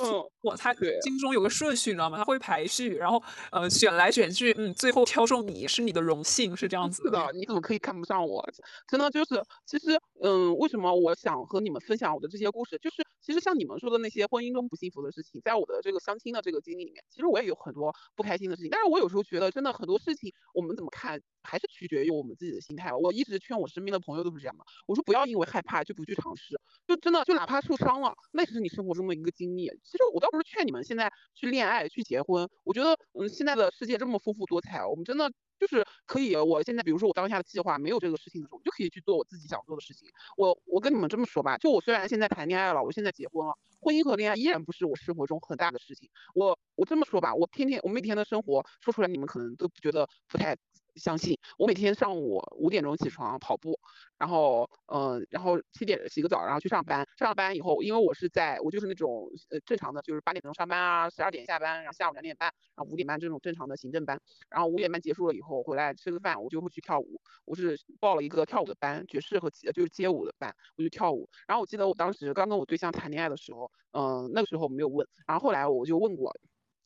[0.00, 2.16] 嗯，我他心中有个顺序，你知道吗？
[2.16, 7.02] 他会排序，然后呃选来选去，嗯，最后挑中你是你的荣幸，是这样子。
[7.02, 8.44] 是的，你怎么可以看不上我？
[8.88, 12.78] 真的就是，其实嗯，为什么我想和你们分享我的这些故事？
[12.78, 18.70] 就是其实像你们说的那些婚姻中不幸福的事情，在我的这个相亲的这个经历里面，其实我也有很多不开心的事情。
[18.70, 22.92] 但是我有时候觉得，真的很多事情我们怎么看，还是取决于我们自己的心态。
[22.92, 29.66] 我一直劝我身边的朋友都是这样的，我说不要因为害怕就不去尝试，就真的就哪怕受伤了，那也是你生活中的一个经历。
[29.82, 32.48] 其实我倒不是劝你们现在去恋爱、去结婚。
[32.62, 36.36] 我觉得，嗯，现在的世界这么丰富多彩，我们真的就是可以。
[36.36, 40.08] 我现在，比如说我当下的计划没有这个事情的时候，我就可以去做我自己想做的事情。
[40.36, 46.10] 我我跟你们这么说吧，就我虽然现在谈恋爱了，我现在结婚了，婚姻和恋爱依然不是我生活中很大的事情。
[46.34, 50.56] 我我这么说吧，我天天我每天的生活说出来，你们可能都觉得不太
[50.96, 51.38] 相信。
[51.58, 53.78] 我每天上午五点钟起床跑步，
[54.18, 57.06] 然后嗯，然后七点洗个澡，然后去上班。
[57.18, 64.20] 上了班以后，因为我是在我就是那种呃正常的，就是八点钟上班啊，十二点下班，然后下午两点半，然后五点半这种正常的行政班。
[64.48, 67.20] 然后五点半结束了以后回来吃个饭，我就会去跳舞。
[67.44, 71.28] 我是报了一个跳舞的班，爵士和就是街舞的班，我就跳舞。
[71.46, 76.34] 然后我记得我当时刚跟我对象谈恋爱的时候，嗯，那个时候没有问，然后后来我就问过。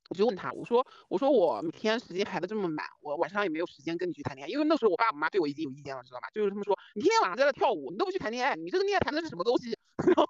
[0.08, 6.28] 我就问他，我说，我说我每天时间排的这么满，我晚上也没有时间跟你去谈恋爱，因为那时候我爸我妈对我已经有意见了，知道吧？
[6.32, 9.76] 就是他们说，你天天晚上在那跳舞，你都不去谈恋爱，你这个恋爱谈的是什么东西？
[9.98, 10.26] 然后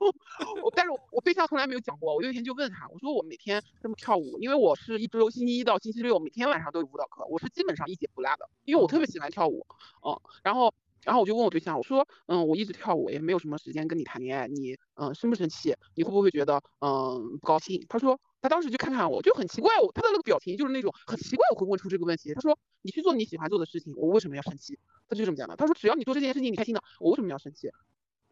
[0.63, 2.15] 我，但是我对象从来没有讲过。
[2.15, 9.65] 我有一天就问他，我说我每天这么跳舞，因为我是一周星期一到星期六每天晚上都有舞蹈课，我是基本上一节不落的，因为我特别喜欢跳舞，
[10.05, 10.75] 嗯，然后。
[11.09, 15.75] 然后我就问我对象，我说，嗯，我一直跳舞，也没有什么时间跟你谈恋爱，你，嗯，生不生气？
[15.95, 17.83] 你会不会觉得，嗯，不高兴？
[17.89, 22.35] 他说，他当时就看看我，就很奇怪，他的那个表情就是那种很奇怪，我会问出这个问题。
[22.35, 24.79] 他说，你去做你喜欢做的事情，我为什么要生气？
[25.09, 25.57] 他就这么讲的。
[25.57, 27.71] 他说，只要你做这件事情你开心的，我为什么要生气？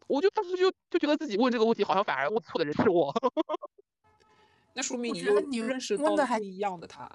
[0.05, 3.11] 我就当时就就觉得自己问这个问题，好像反而问错的人是我。
[4.75, 7.09] 那说明你你认识问的还一样的他。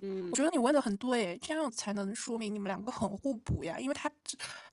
[0.00, 4.10] 嗯，我觉得你问的很对，这样才能说明你们两个很互补呀，因为他，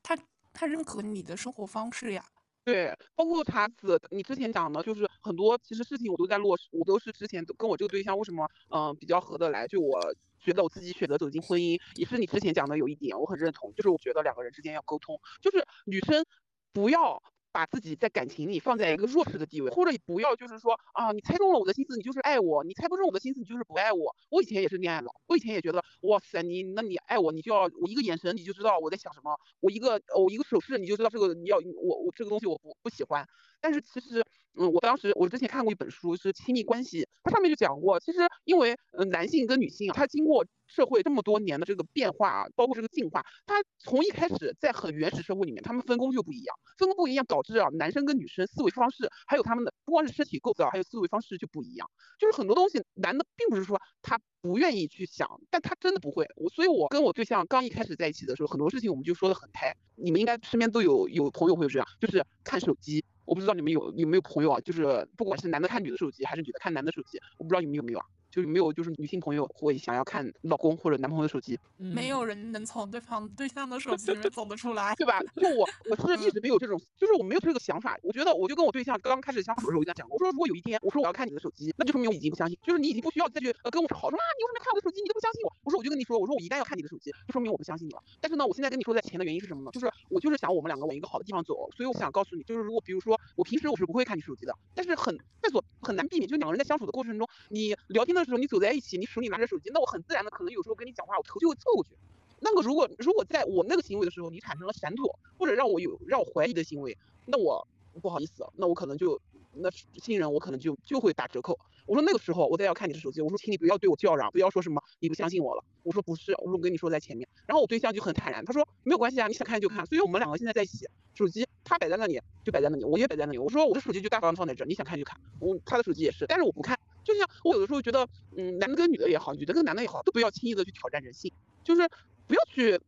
[0.03, 0.17] 他，
[0.53, 2.23] 他认可你的生活方式呀。
[2.63, 9.99] 对，包括查子，你之前讲的，就是很多其实事情我都在落实，我都是之前跟我这个对象为什么嗯比较合得来，就我
[10.39, 16.23] 觉得我自己选择走进婚姻，也是你之前讲的有一点我很认同，就是我觉得两个人之间要沟通，就是女生
[16.71, 17.21] 不要。
[17.51, 24.15] 把自己在感情里放在一个弱势的地位，或者不要就是说啊，你猜中了我的心思，你就是爱我；你猜不中我的心思，你就是不爱我。
[24.29, 33.27] 我以前也是恋爱脑，我以前也觉得，哇塞，你那你爱我，你就要我一个眼神你就知道我在想什么，我一个我一个手势你就知道这个你要我我这个东西我不不喜欢。
[33.59, 34.23] 但是其实。
[34.55, 56.27] 嗯，我当时我之前看过一本书，是亲密关系，它上面就讲过，其实因为嗯男性跟女性啊，他经过社会这么多年的这个变化啊，包括这个进化，他从一开始在很原始社会里面，他们分工就不一样，分工不一样导致啊男生跟女生思维方式，还有他们的不光是身体构造，还有思维方式就不一样，就是很多东西男的并不是说他不愿意去想，但他真的不会。
[56.35, 59.73] 我所以，我跟我对象刚一开始在一起的时候，很多事情我们就说的很开。
[59.95, 63.03] 你们应该身边都有有朋友会有这样，就是看手机。
[63.31, 68.05] 我不知道你们有有没有朋友啊，就是不管是男的看女的手机，还是女的看男的手机，我不知道你们有没有啊。
[68.31, 71.59] 就有没有就是女性朋友会想要看老公或者男朋友的手机？
[71.77, 75.19] 没有人能从对方对象的手机里面走得出来，对吧？
[75.35, 77.97] 就我 我是一直没有这种，就是我没有这个想法。
[78.01, 85.01] 我觉得我就跟我对象刚刚开始相处的时候，我就讲，我说如果有一天我说我要看你的手机，那就说明我已经不相信，就是你已经不需要再去呃跟我吵说啊，你为什么看我的手机？
[85.01, 85.51] 你都不相信我。
[85.63, 88.01] 我说我就跟你说，我说我一旦要看你的手机，就说明我不相信你了。
[88.21, 89.71] 但是呢，我现在跟你说在前的原因是什么呢？
[89.71, 98.97] 就是我就是想我们两个往一个好的地方走，所以我想告诉你，就是如果比如说我平时我是不会看你手机的，但是很在所很难避免，就两个人在相处的过程中，你聊天的时候你走在一起。
[98.97, 101.91] 你手里拿着手机，那我很自然的可能有时候跟你讲话，我头就会凑过去。
[102.39, 107.67] 那个如果如果在我那个行为的时候，你产生了闪躲或者让我有让我怀疑的行为，那我
[108.01, 109.19] 不好意思，那我可能就
[109.53, 111.57] 那信任我可能就就会打折扣。
[111.85, 115.63] 我说那个时候我再要看你的手机，我说请你不要对我叫嚷，不要说什么你不相信我了。
[115.83, 117.27] 我说不是，我说我跟你说在前面。
[117.45, 119.85] 然后我对象就很坦然，他说没有关系啊，你想看就看。
[119.85, 123.37] 所以我们两个现在在一起，手机他摆在那里就摆在那里，我也摆在那里。
[123.37, 125.19] 我说我的手机就大方放在这，你想看就看。
[125.39, 126.79] 我他的手机也是，但是我不看。
[127.03, 131.31] 就像我有的时候觉得，嗯，男的跟女的也好，女的跟男的也好，都不要轻易的去挑战人性，
[131.63, 131.87] 就是
[132.27, 132.79] 不要去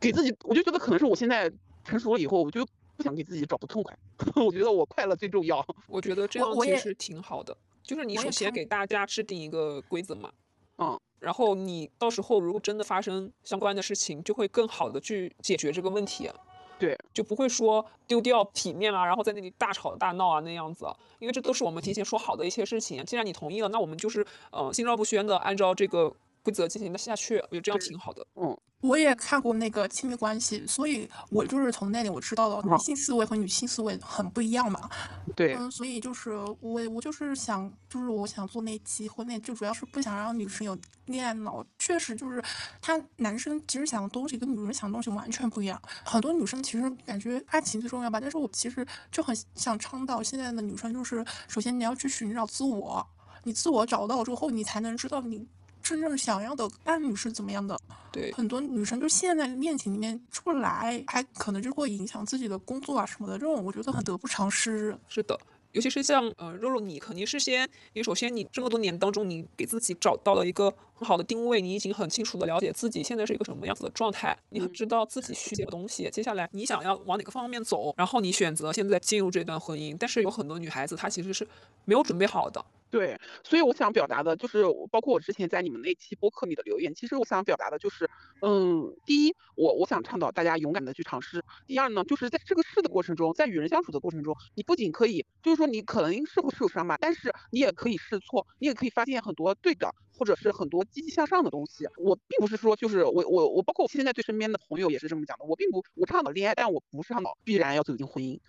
[0.00, 0.34] 给自己。
[0.44, 1.50] 我就觉得可能是我现在
[1.84, 3.96] 成熟了以后，我就不想给自己找不痛快。
[4.36, 5.64] 我觉得我快乐最重要。
[5.88, 10.32] 我觉得这样其实挺好的，就是你首先给大家制定一个规则嘛，
[10.78, 16.30] 嗯，然后你到时候如果真的发生相关的事情，就会更好的去解决这个问题。
[16.78, 20.86] 对，就不会说丢掉体面啊，然后在那里大吵大闹啊那样子，
[21.18, 23.04] 因为这都是我们提前说好的一些事情。
[23.04, 26.12] 既然你同意了，那我们就是呃心照不宣的按照这个
[26.42, 28.26] 规则进行的下去，我觉得这样挺好的。
[28.34, 28.56] 嗯。
[28.82, 34.88] 我也看过那个亲密关系，所以我就是从那里我知道了男性思维和女性思维很不一样嘛。
[35.34, 41.64] 对，嗯，所以就是我我就是想，就是我想做那期婚恋，就主要是不想让女生有恋爱脑。
[41.78, 42.42] 确实就是
[42.80, 45.80] 他男生其实想的东西跟女人想的东西完全不一样。
[46.04, 53.04] 很多女生其实感觉爱情最重要吧，但是我其实就很想倡导现在的女生，就是首先你要去寻找自我，
[53.44, 55.48] 你自我找到之后，你才能知道你。
[55.88, 57.78] 真正想要的伴侣是怎么样的？
[58.10, 64.98] 对，很多女生就陷在恋情里面出不来，还可能就会影响自己的工作啊什么的，这种我觉得很得不偿失。
[65.08, 65.38] 是的，
[65.72, 79.94] 尤其是像呃肉肉，你肯定是先，你首先你这么多年当中，你给自己找到了一个很好的定位，你已经很清楚的了解自己现在是一个什么样子的状态，你很知道自己需要的东西，接下来你想要往哪个方面走，然后你选择现在进入这段婚姻。
[79.98, 81.46] 但是有很多女孩子她其实是
[81.84, 82.64] 没有准备好的。
[82.88, 88.08] 对，所以我想表达的就是，包括我之前在你们那期播客里的留言，其实我想表达的就是，
[88.40, 101.86] 嗯，第一，我我想倡导大家勇敢的去尝试；第二呢，就是在这个试的过程中，在与人相处的过程中，你不仅可以，就是说你可能是会受伤吧，但是你也可以试错，你也可以发现很多对的，或者是很多积极向上的东西。
[101.96, 108.40] 我并不是说，就是我我我，包括我现在对身边的朋友也是这么讲的，我并不我倡导恋爱，但我不是倡导必然要走进婚姻。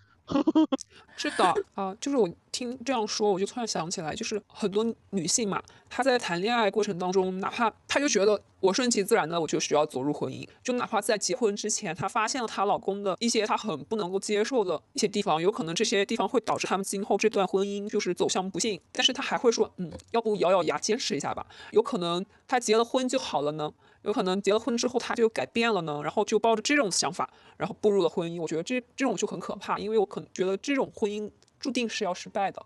[1.16, 23.72] 是的啊，就是我听这样说，我就突然想起来，就是很多女性嘛，她在谈恋爱过程当中，哪怕她就觉得我顺其自然的，我就需要走入婚姻，就哪怕在结婚之前，她发现了她老公的一些她很不能够接受的一些地方，有可能这些地方会导致他们今后这段婚姻就是走向不幸，但是她还会说，嗯，要不咬咬牙坚持一下吧，有可能她结了婚就好了呢。
[24.08, 28.40] 有可能结了婚之后他就改变了呢，然后就抱着这种想法，然后步入了婚姻。
[28.40, 31.30] 我觉得这这种就很可怕，因为我可能觉得这种婚姻
[31.60, 32.64] 注定是要失败的。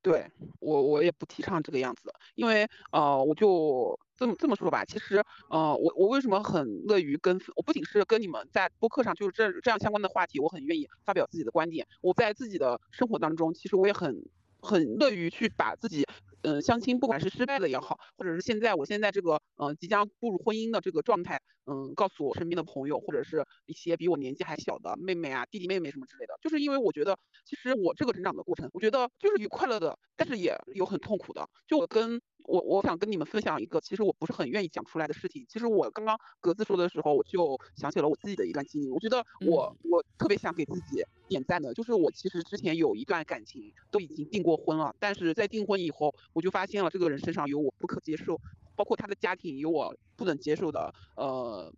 [0.00, 11.88] 对我我也不提倡这个样子，因为呃我就这么这么说吧，其实呃我我为什么很乐于跟我不仅是跟你们在播客上就是这这样相关的话题，我很愿意发表自己的观点。
[12.02, 14.24] 我在自己的生活当中，其实我也很
[14.60, 16.06] 很乐于去把自己。
[16.44, 31.48] 嗯，相亲不管是失败的也好，或者是现在我现在这个嗯即将步入婚姻的这个状态，嗯，告诉我身边的朋友或者是一些比我年纪还小的妹妹啊、弟弟妹妹什么之类的，就是因为我觉得其实我这个成长的过程，我觉得就是有快乐的，但是也有很痛苦的。
[31.66, 35.44] 就我跟我我想跟你们分享一个，其实我不是很愿意讲出来的事情。
[35.48, 38.90] 其实我刚刚格子说的时候，我就想起了我自己的一段经历。
[38.90, 48.38] 我觉得我我特别想给自己点赞的，就是我其实之前有一段感情都已经订过婚了，但是在订婚以后，我就发现了这个人身上有我不可接受，
[48.76, 51.72] 包括他的家庭有我不能接受的呃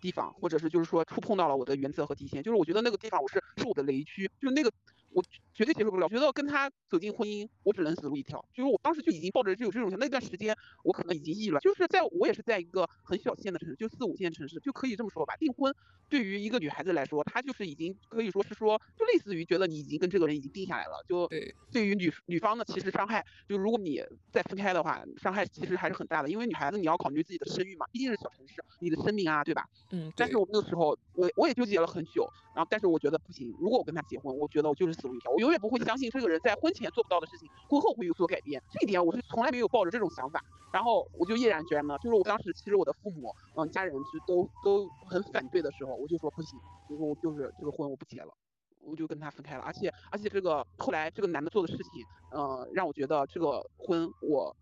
[0.00, 4.72] 地方，或者是就是说触碰到了我的原则和底线，就是我觉得那个地方我是是我的雷区，就是那个。
[5.18, 8.44] 我绝对接受不了，我觉得跟他走进婚姻，我只能死路一条。
[8.54, 11.58] 就是我当时就已经抱着这种这种想，那段时间我可能已经抑郁了。
[11.58, 15.34] 就是在我也是在一个很小县的城市，就四五线城市，就可以这么说吧。
[15.36, 15.74] 订婚
[16.08, 21.04] 对于一个女孩子来说，她就是已经可以说是说，就类似于觉得你已经跟这个人已经定下来了。
[21.08, 21.28] 就
[21.72, 24.00] 对于女女方的其实伤害，就如果你
[24.30, 26.30] 再分开的话，伤害其实还是很大的。
[26.30, 29.68] 因为女孩子你要考虑自己的生育嘛，毕竟是小城市，你的生命啊，对吧？
[29.90, 30.12] 嗯。
[30.16, 35.78] 但是我那个时候，我我也纠结了很久，然后但是我觉得不行，如果我跟他结婚，我觉得我就是死我永远不会。
[35.88, 38.60] 相信这个人在婚前做不到的事情，婚后会有所改变。
[38.68, 46.58] 这一点我是从来没有抱着这种想法，然后我就毅然决然的，就是我当时其实我的父母，嗯，家人是都都很反对的时候，我就说不行，
[46.90, 48.34] 我说我就是这个婚我不结了，
[48.82, 49.62] 我就跟他分开了。
[49.62, 54.54] 而且而且这个后来这个男的做的事情，嗯，让我觉得这个婚我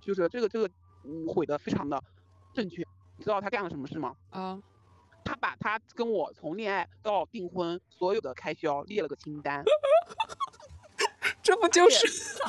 [0.00, 0.70] 就是这个这个
[1.04, 2.00] 嗯毁的非常的
[2.54, 2.86] 正确。
[3.16, 4.14] 你知道他干了什么事吗？
[4.30, 4.60] 啊，
[5.30, 9.62] 他把他跟我从恋爱到订婚所有的开销列了个清单。
[11.40, 12.06] 这不就是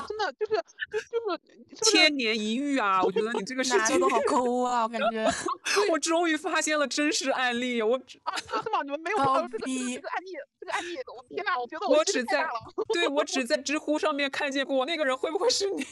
[0.07, 0.53] 真的就是
[0.91, 3.01] 就是千年一遇啊！
[3.03, 5.25] 我觉得你这个事情都好抠啊，我感觉。
[5.91, 8.82] 我终于发现了真实案例，我啊，是吗？
[8.84, 10.34] 你们没有看到这个这个案例？
[10.59, 11.57] 这个案例，我天哪！
[11.59, 12.47] 我觉得我只在
[12.91, 15.86] 对我只在知乎上面看见过那个人，会不会是你？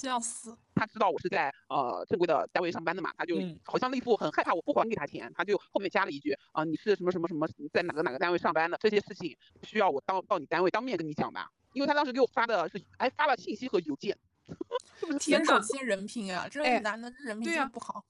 [0.00, 0.56] 笑死！
[0.74, 8.78] 他知道我是在呃正规的单位上班的嘛，他就好像那副很害怕我不还给他钱，他就后面加了一句啊，你是什么什么什么，在哪个哪个单位上班的？
[8.80, 11.50] 这些事情需要我到到你单位当面跟你讲吧？
[11.74, 14.16] 因为他当时给我发的是还发了信息和邮件，
[14.98, 16.48] 是不是天手欠人品啊？
[16.50, 18.02] 这个男的人品真不好。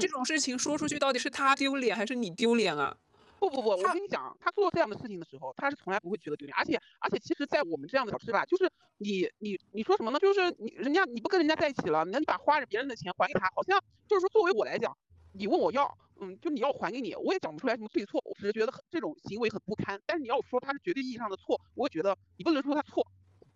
[0.00, 2.96] 这种事情说出去到底是他丢脸还是你丢脸啊？
[3.38, 10.18] 不不不，我跟你讲，他做这样的事情的时候，他是从来不会觉得丢脸，而且而且，其实，在我们这样的小吃吧，就是你你你说什么呢？
[10.18, 13.78] 就是你人家你不跟人家在一起了，那你把花着别人的钱还给他，好像
[14.08, 14.96] 就是说，作为我来讲，
[15.32, 20.00] 你问我要，嗯，就你要还给你，我也讲不出来什么对错，我只是觉得这种行为很不堪。
[20.06, 23.06] 但是你要说他是绝对意义上的错，我觉得你不能说他错，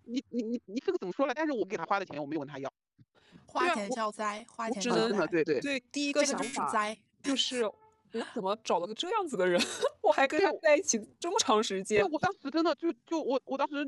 [0.05, 1.33] 你你你你这个怎么说呢？
[1.35, 2.71] 但是我给他花的钱，我没有问他要，
[3.47, 6.71] 花钱消灾，花钱消灾，对对对，第一个想法
[7.23, 7.65] 就是。
[8.13, 9.61] 我怎么找了个这样子的人？
[10.03, 12.09] 我还跟他在一起这么长时间。
[12.11, 13.85] 我当时真的就就我我当时，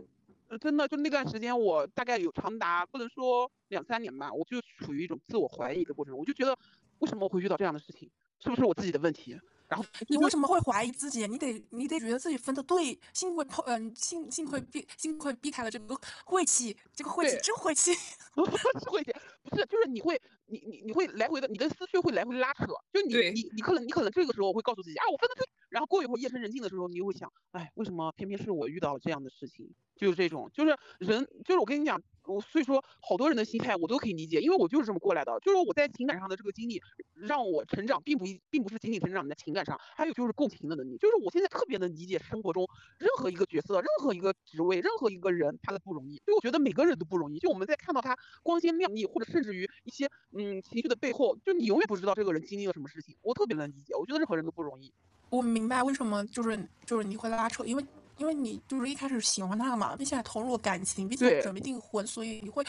[0.61, 6.17] 真的就那段时间，我大概有长达不能说两三年吧，我就处于一种自我怀疑的过程。
[6.17, 6.57] 我就觉得，
[6.99, 8.11] 为什么我会遇到这样的事情？
[8.39, 9.39] 是不是我自己的问题？
[9.71, 11.25] 然后你为什么会怀疑自己？
[11.29, 15.97] 你得你得觉得自己分的对，幸亏嗯幸幸亏避幸亏避开了这个
[16.27, 17.95] 晦气，这个晦气真晦气，
[18.35, 19.13] 晦气
[19.45, 29.73] 不是就是你会你你你会来回的，你的思绪会来回拉扯，就你你你可能你可能这个时候会告诉自己啊，我分的对，然后过一会儿夜深人静的时候，你又会想，哎，为什么偏偏是我遇到了这样的事情？
[29.97, 32.01] 就是这种，就是人，就是我跟你讲。
[32.27, 35.37] 我所以说，好多人的心态我都可以理解，因为我就是这么过来的。
[35.41, 36.81] 就是我在情感上的这个经历，
[37.15, 40.97] 让我成长，并不，并不是仅仅成长在情感上，还有就是共情的能力。
[40.99, 42.65] 就是我现在特别能理解生活中
[42.99, 46.19] 任何一个角色、任何一个职位、任何一个人他的不容易。
[46.19, 47.39] 所以我觉得每个人都不容易。
[47.41, 50.07] 就我们在看到他光鲜亮丽，或者甚至于一些
[50.39, 53.17] 嗯情绪的背后，就你永远不知道这个人经历了什么事情。
[53.23, 54.93] 我特别能理解，我觉得任何人都不容易。
[55.31, 57.85] 我明白为什么就是就是你会拉扯，因为。
[58.19, 62.63] 因为你就是一开始喜欢他嘛，并且投入了感情，并且准备订婚，所以你会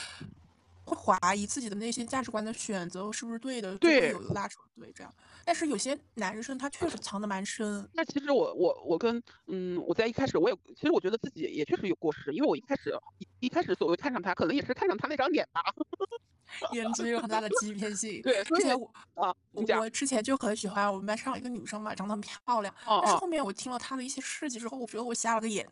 [0.91, 5.13] 会怀疑自己的那些价值观的选择是不是对的，对，有拉扯，对这样。
[5.45, 7.89] 但是有些男生他确实藏的蛮深。
[7.93, 15.61] 那其实我我我跟嗯，我在一开始我也其实我觉得自己也确实有过失，因为我一开始一一开始所谓看上他，可能也是看上他那张脸吧。
[16.73, 18.21] 颜值有很大的欺骗性。
[18.21, 22.75] 对，之前我啊，我之前就很喜欢我们班上一个女生嘛，长得很漂亮。
[22.85, 25.65] 但是后面我听了她的一些事迹之后，我觉得我瞎了个眼。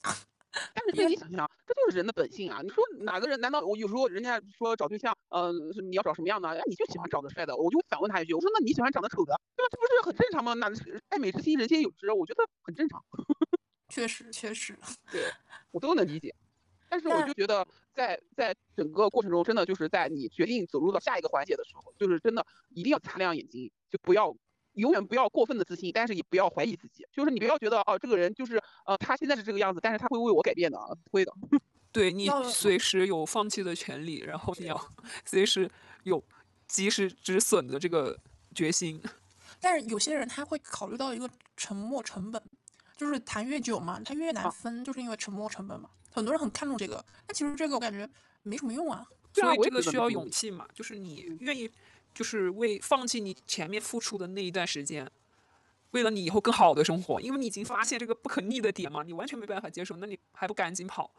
[0.73, 2.61] 但是你想想，这就是人的本性啊！
[2.63, 3.39] 你说哪个人？
[3.39, 5.53] 难道我有时候人家说找对象，嗯，
[5.89, 6.49] 你要找什么样的？
[6.49, 9.69] 哎，你就喜欢长得帅的，我就反问他一句，我说那你喜欢长得丑的，对吧？
[9.71, 10.53] 这不是很正常吗？
[10.55, 10.67] 那
[11.09, 13.03] 爱美之心，人皆有之，我觉得很正常。
[13.89, 14.77] 确实，确实，
[15.11, 15.21] 对
[15.71, 16.33] 我都能理解。
[16.91, 24.35] 但是我就觉得，在在整个过程中，真的就是在你决定走入到下一个环节的时候，就是真的一定要擦亮眼睛，就不要
[24.74, 27.05] 永远不要过分的自信，但是也不要怀疑自己。
[27.11, 31.34] 就是你不要觉得哦，这个人就是呃，他现在是这个样子，但是他会为我改变的，不会的。
[31.91, 34.80] 对你随时有放弃的权利，然后你要
[35.26, 35.70] 随时
[36.03, 36.24] 有
[36.67, 38.15] 及时止损的这个
[38.53, 39.01] 决心。
[39.59, 42.41] 但是有些人他会考虑到一个沉没成本，
[42.95, 45.89] 就是谈越久嘛，他越难分，就是因为沉没成本嘛。
[46.11, 48.07] 很多人很看重这个，但其实这个我感觉
[48.43, 49.03] 没什么用啊。
[49.34, 51.70] 所以这个需要勇气嘛，就是你愿意，
[52.14, 55.10] 就是为放弃你前面付出的那一段时间，
[55.91, 61.12] 为了你以后更好的生活，因为你已经发现这个不可逆的点嘛，你完全没办法接受，那你还不赶紧跑？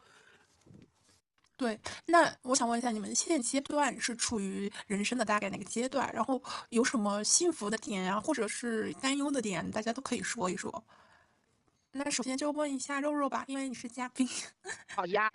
[1.57, 6.11] 对，那我想问一下，你们现阶段是处于人生的大概哪个阶段？
[6.11, 10.83] 然后有什么幸福的点呀，或者是担忧的点，大家都可以说一说。
[11.91, 14.27] 那首先就问一下肉肉吧，因为你是嘉宾。
[14.87, 15.29] 好呀，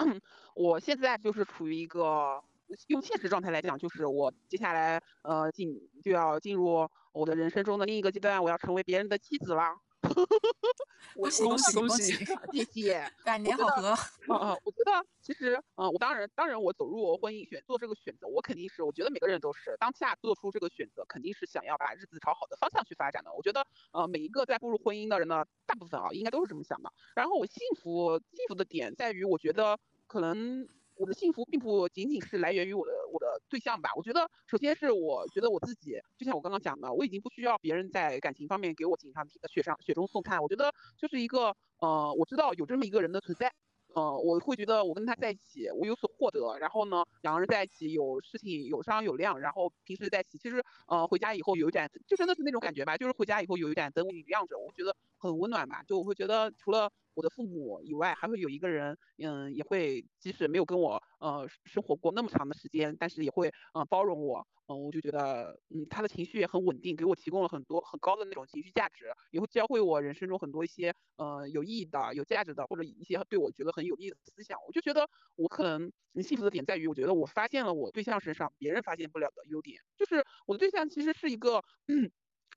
[0.55, 2.43] 我现在就是处于一个
[2.89, 9.81] 用现实状态来讲，就是我接下来呃进就要进入我的人生中的另一个阶段，我要成为别人的妻子啦。
[11.17, 12.13] 恭喜恭喜恭喜！
[12.53, 13.89] 谢谢， 百年好合。
[14.29, 23.33] 嗯嗯，我觉得其实，嗯，我当然当然，我走入婚姻选做这个选择，我肯定是，我觉得每个人都是当下做出这个选择，肯定是想要把日子朝好的方向去发展的。
[23.33, 26.93] 我觉得，呃，每一个在步入婚姻的人呢，大部分啊，应该都是这么想的。
[27.15, 30.69] 然后我幸福幸福的点在于，我觉得可能。
[30.97, 43.53] 我的幸福并不仅仅是来源于我的我的对象吧，我觉得首先是我觉得我自己，就像我刚刚讲的，我已经不需要别人在感情方面给我锦上添雪上雪中送炭，我觉得就是一个呃，我知道有这么一个人的存在，
[43.95, 56.91] 呃，我会觉得我跟他在一起，我有所获得，然后呢，两个人在一起有事情有商有量，然后平时在一起，其实呃回家以后有一盏，就真的是那种感觉吧，就是回家以后有一盏灯亮着，我觉得很温暖吧，就我会觉得除了。
[57.17, 74.59] 我的父母以外，还会有一个人，嗯，也会即使没有跟我呃生活过那么长的时间，但是也会嗯包容我，嗯，我就觉得嗯他的情绪也很稳定，给我提供了很多很高的那种情绪价值，也会教会我人生中很多一些呃有意义的、有价值的，或者一些对我觉得很有利的思想。
[74.67, 75.91] 我就觉得我可能
[76.23, 81.65] 幸福的点在于，我觉得我发现了我对象身上别人发现不了的优点，就是我的对象其实是一个，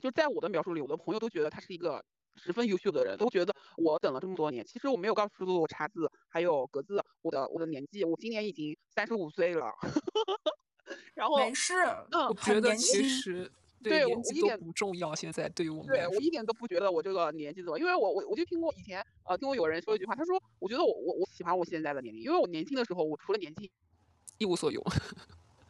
[0.02, 2.04] 就在我的描述里，我的朋友都觉得他是一个。
[2.40, 9.72] 十分优秀的人都觉得我等了这么多年，其实我没有告诉我查字还有格子我的我的年纪，我今年已经三十五岁了。
[11.14, 11.74] 然后没事，
[12.12, 13.52] 嗯，我觉得其实
[13.84, 15.14] 对我一点不重要。
[15.14, 23.70] 现在对于我们，对我一点都不觉得我这个年纪怎么，因为我我我就听过以前呃听过有人说一句话，他说我觉得我我我喜欢我现在的年龄，因为我年轻的时候我除了年纪
[24.40, 24.82] 一无所有。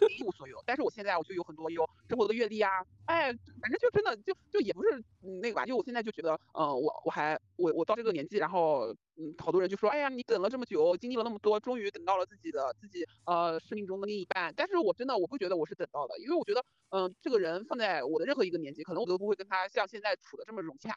[0.07, 2.69] 一无所有，但是我现在我就有很多有生活的阅历啊，
[3.05, 5.03] 哎，反正就真的就就也不是
[5.41, 20.95] 那个吧，就我现在就觉得，嗯，我我还我我到这个年纪，然后嗯，好多人就说，哎呀，你等了这么久，经历了那么多，终于等到了自己的自己呃生命中的另一半，但是我真的我不觉得我是等到的，因为我觉得，嗯，这个人放在我的任何一个年纪，可能我都不会跟他像现在处的这么融洽，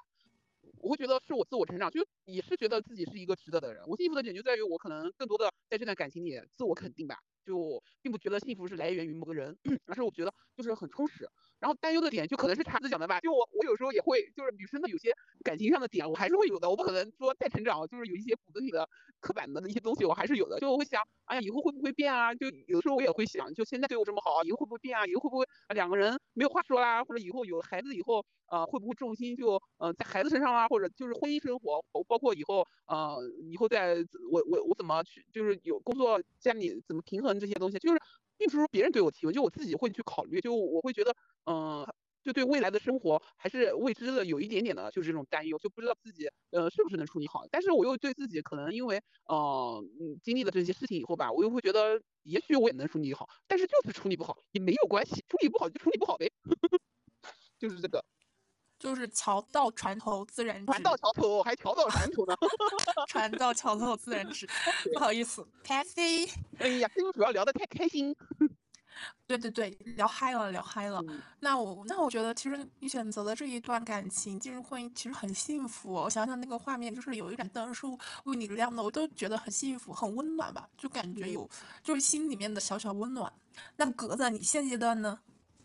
[0.81, 3.83] 我会觉得是我自我成长，就也是觉得自己是一个值得的人。
[3.87, 7.19] 我幸福的点就在于我可能更多的在这段感情里自我肯定吧。
[7.45, 11.29] 就并不觉得幸福是来源于某个人， 而是我觉得就是很充实。
[11.63, 16.69] 然后担忧的点就可能是叉子讲的吧，就我我有时候也会，就是女生的有些感情上的点，我还是会有的。
[16.69, 18.89] 我不可能说再成长，就是有一些骨子里的
[19.21, 20.59] 刻板的一些东西，我还是有的。
[20.59, 22.35] 就我会想，哎呀，以后会不会变啊？
[22.35, 25.07] 就有的时候我也会想，就现在对我这么好，以后会不会变啊？
[25.07, 27.05] 以后会不会两个人没有话说啦？
[27.05, 30.67] 或者以后有孩子以后，呃，会不会重心就呃在孩子身上啊？
[30.67, 33.95] 或者就是婚姻生活，包括以后呃以后在
[34.33, 38.01] 我我我怎么去，就是有工作家里怎么平衡这些东西，就是。
[38.43, 41.15] 并不是说别人对我提问，就我自己会去考虑，就我会觉得，
[41.47, 41.87] 嗯，
[42.25, 47.45] 就对未来的生活还是未知的，有一点点的，就是这种担忧，就不知道自己，呃，是不是能处理好。
[47.53, 49.85] 但是我又对自己可能因为，呃，
[50.25, 56.29] 经历了这些事情以后吧，我又会觉得，也许我也能处理好，但是就是处理不好也没有关系，处理不好就处理不好呗，
[57.61, 58.05] 就是这个。
[58.83, 62.35] 就是桥到船头自然直，船到桥头还桥到船头呢
[63.07, 64.45] 船到桥头自然直。
[64.93, 66.29] 不好意思，Cathy。
[66.59, 68.13] 哎呀，今天主要聊得太开心。
[69.25, 71.01] 对对对，聊嗨了，聊嗨了。
[71.39, 75.93] 那我那我觉得，其实你选择的这一段感情进入婚姻，其实很幸福。
[75.93, 77.87] 我想想那个画面，就是有一盏灯是
[78.25, 81.49] 为你亮的，我都觉得很幸福，很温暖吧，就感觉有
[81.85, 83.33] 就是心里面的小小温暖。
[83.77, 85.21] 那格子，你现阶段呢？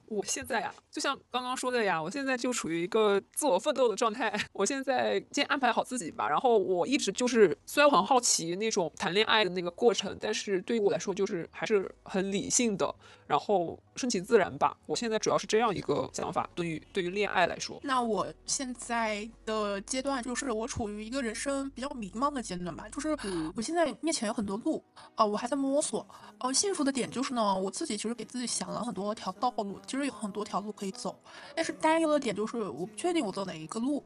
[0.07, 4.33] 我现在呀，就像刚刚说的呀，我现在就处于一个自我奋斗的状态。
[4.53, 12.95] 我现在先安排好自己吧，然后我一直就是，虽然我很好奇那种谈恋爱的那个过程，但是对于我来说，就是还是很理性的。
[13.27, 16.49] 然后顺其自然吧，我现在主要是这样一个想法。
[16.55, 23.09] 对于对于恋爱来说，那我现在的阶段就是我处于一个人生比较迷茫的阶段吧，就是
[23.55, 24.83] 我现在面前有很多路，
[25.15, 26.07] 呃，我还在摸索。
[26.39, 31.19] 呃，幸福的点就是呢，我自己其实给自己想了很多条道路，其实有很多条路可以走。
[31.55, 34.03] 但是担忧的点就是我不确定我走哪一个路。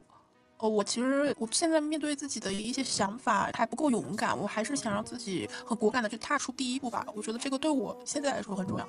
[0.62, 7.04] 呃，我其实我现在面对自己的一些想法还不够勇敢，我还是想让自己很果敢的去踏出第一步吧。
[7.14, 8.88] 我觉得这个对我现在来说很重要，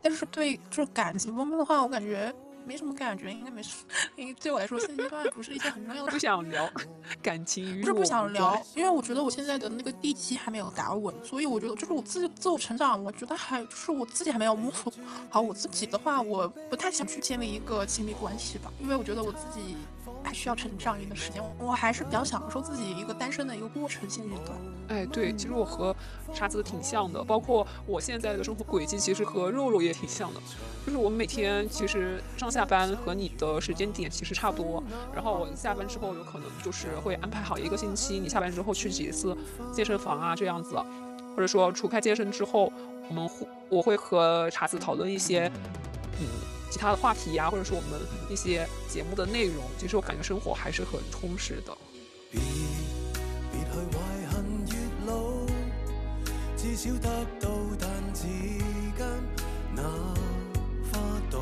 [0.00, 2.32] 但是对就是感情方面的话，我感觉。
[2.66, 3.84] 没什么感觉，应该没事。
[4.16, 6.12] 因为对我来说，现阶段不是一件很重要的。
[6.12, 6.70] 不想聊
[7.22, 14.92] 感情，不是不想聊，因为我觉得我现在的那个地基还没有打稳，所以我觉得就是我自己自我成长，我觉得还就是我自己还没有摸索
[15.30, 15.40] 好。
[15.40, 19.74] 我自己的话，我不太想去建立一个亲密关系吧，因为我觉得我自己
[20.22, 21.42] 还需要成长一段时间。
[21.58, 24.58] 我还是比较享受自己一个单身的一个过程现阶段。
[24.88, 25.94] 哎，对，其实我和
[26.34, 30.40] 叉子挺像的，包括我现在的生活轨迹，其实和肉肉也挺像的。
[30.84, 34.82] 就是我们每天其实上下班和你的时间点其实差不多，
[35.14, 39.36] 然后我下班之后有可能就是会安排好一个星期，你下班之后去几次
[39.72, 40.74] 健身房啊这样子，
[41.34, 42.72] 或者说除开健身之后，
[43.08, 43.30] 我们
[43.68, 45.50] 我会和茶子讨论一些
[46.18, 46.26] 嗯
[46.70, 48.00] 其他的话题呀，或者是我们
[48.30, 51.76] 一些节目的内容，其实我感觉生活还是很充实的。
[56.56, 57.08] 至少得
[57.40, 57.48] 到，
[57.78, 59.06] 但之间
[59.74, 59.82] 那
[60.92, 61.00] 花
[61.30, 61.40] 朵，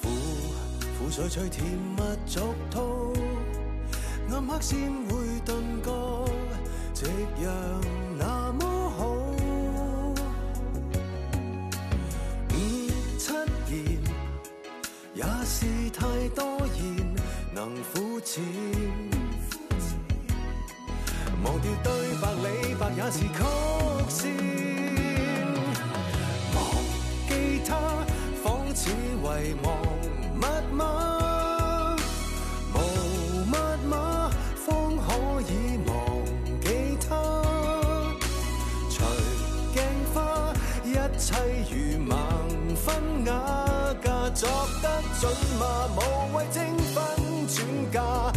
[0.00, 0.08] 苦
[0.98, 3.12] 苦水水甜蜜俗套，
[4.30, 6.26] 暗黑先会顿觉，
[6.94, 7.06] 夕
[7.42, 7.80] 阳
[8.18, 9.39] 那么好。
[15.14, 16.44] 也是太多
[16.76, 17.14] 言，
[17.54, 18.42] 能肤浅。
[21.42, 21.90] 忘掉对
[22.20, 23.34] 白，李白也是曲
[24.08, 24.30] 线。
[26.54, 26.58] 忘
[27.28, 27.30] 记
[27.66, 27.70] 他，
[28.42, 28.44] 仿
[28.74, 29.24] 似遗
[29.62, 29.68] 忘
[44.40, 44.48] 作
[44.80, 44.88] 得
[45.20, 45.86] 准吗？
[45.96, 45.98] 无
[46.34, 46.62] 谓精
[46.94, 47.04] 分
[47.46, 48.29] 转嫁，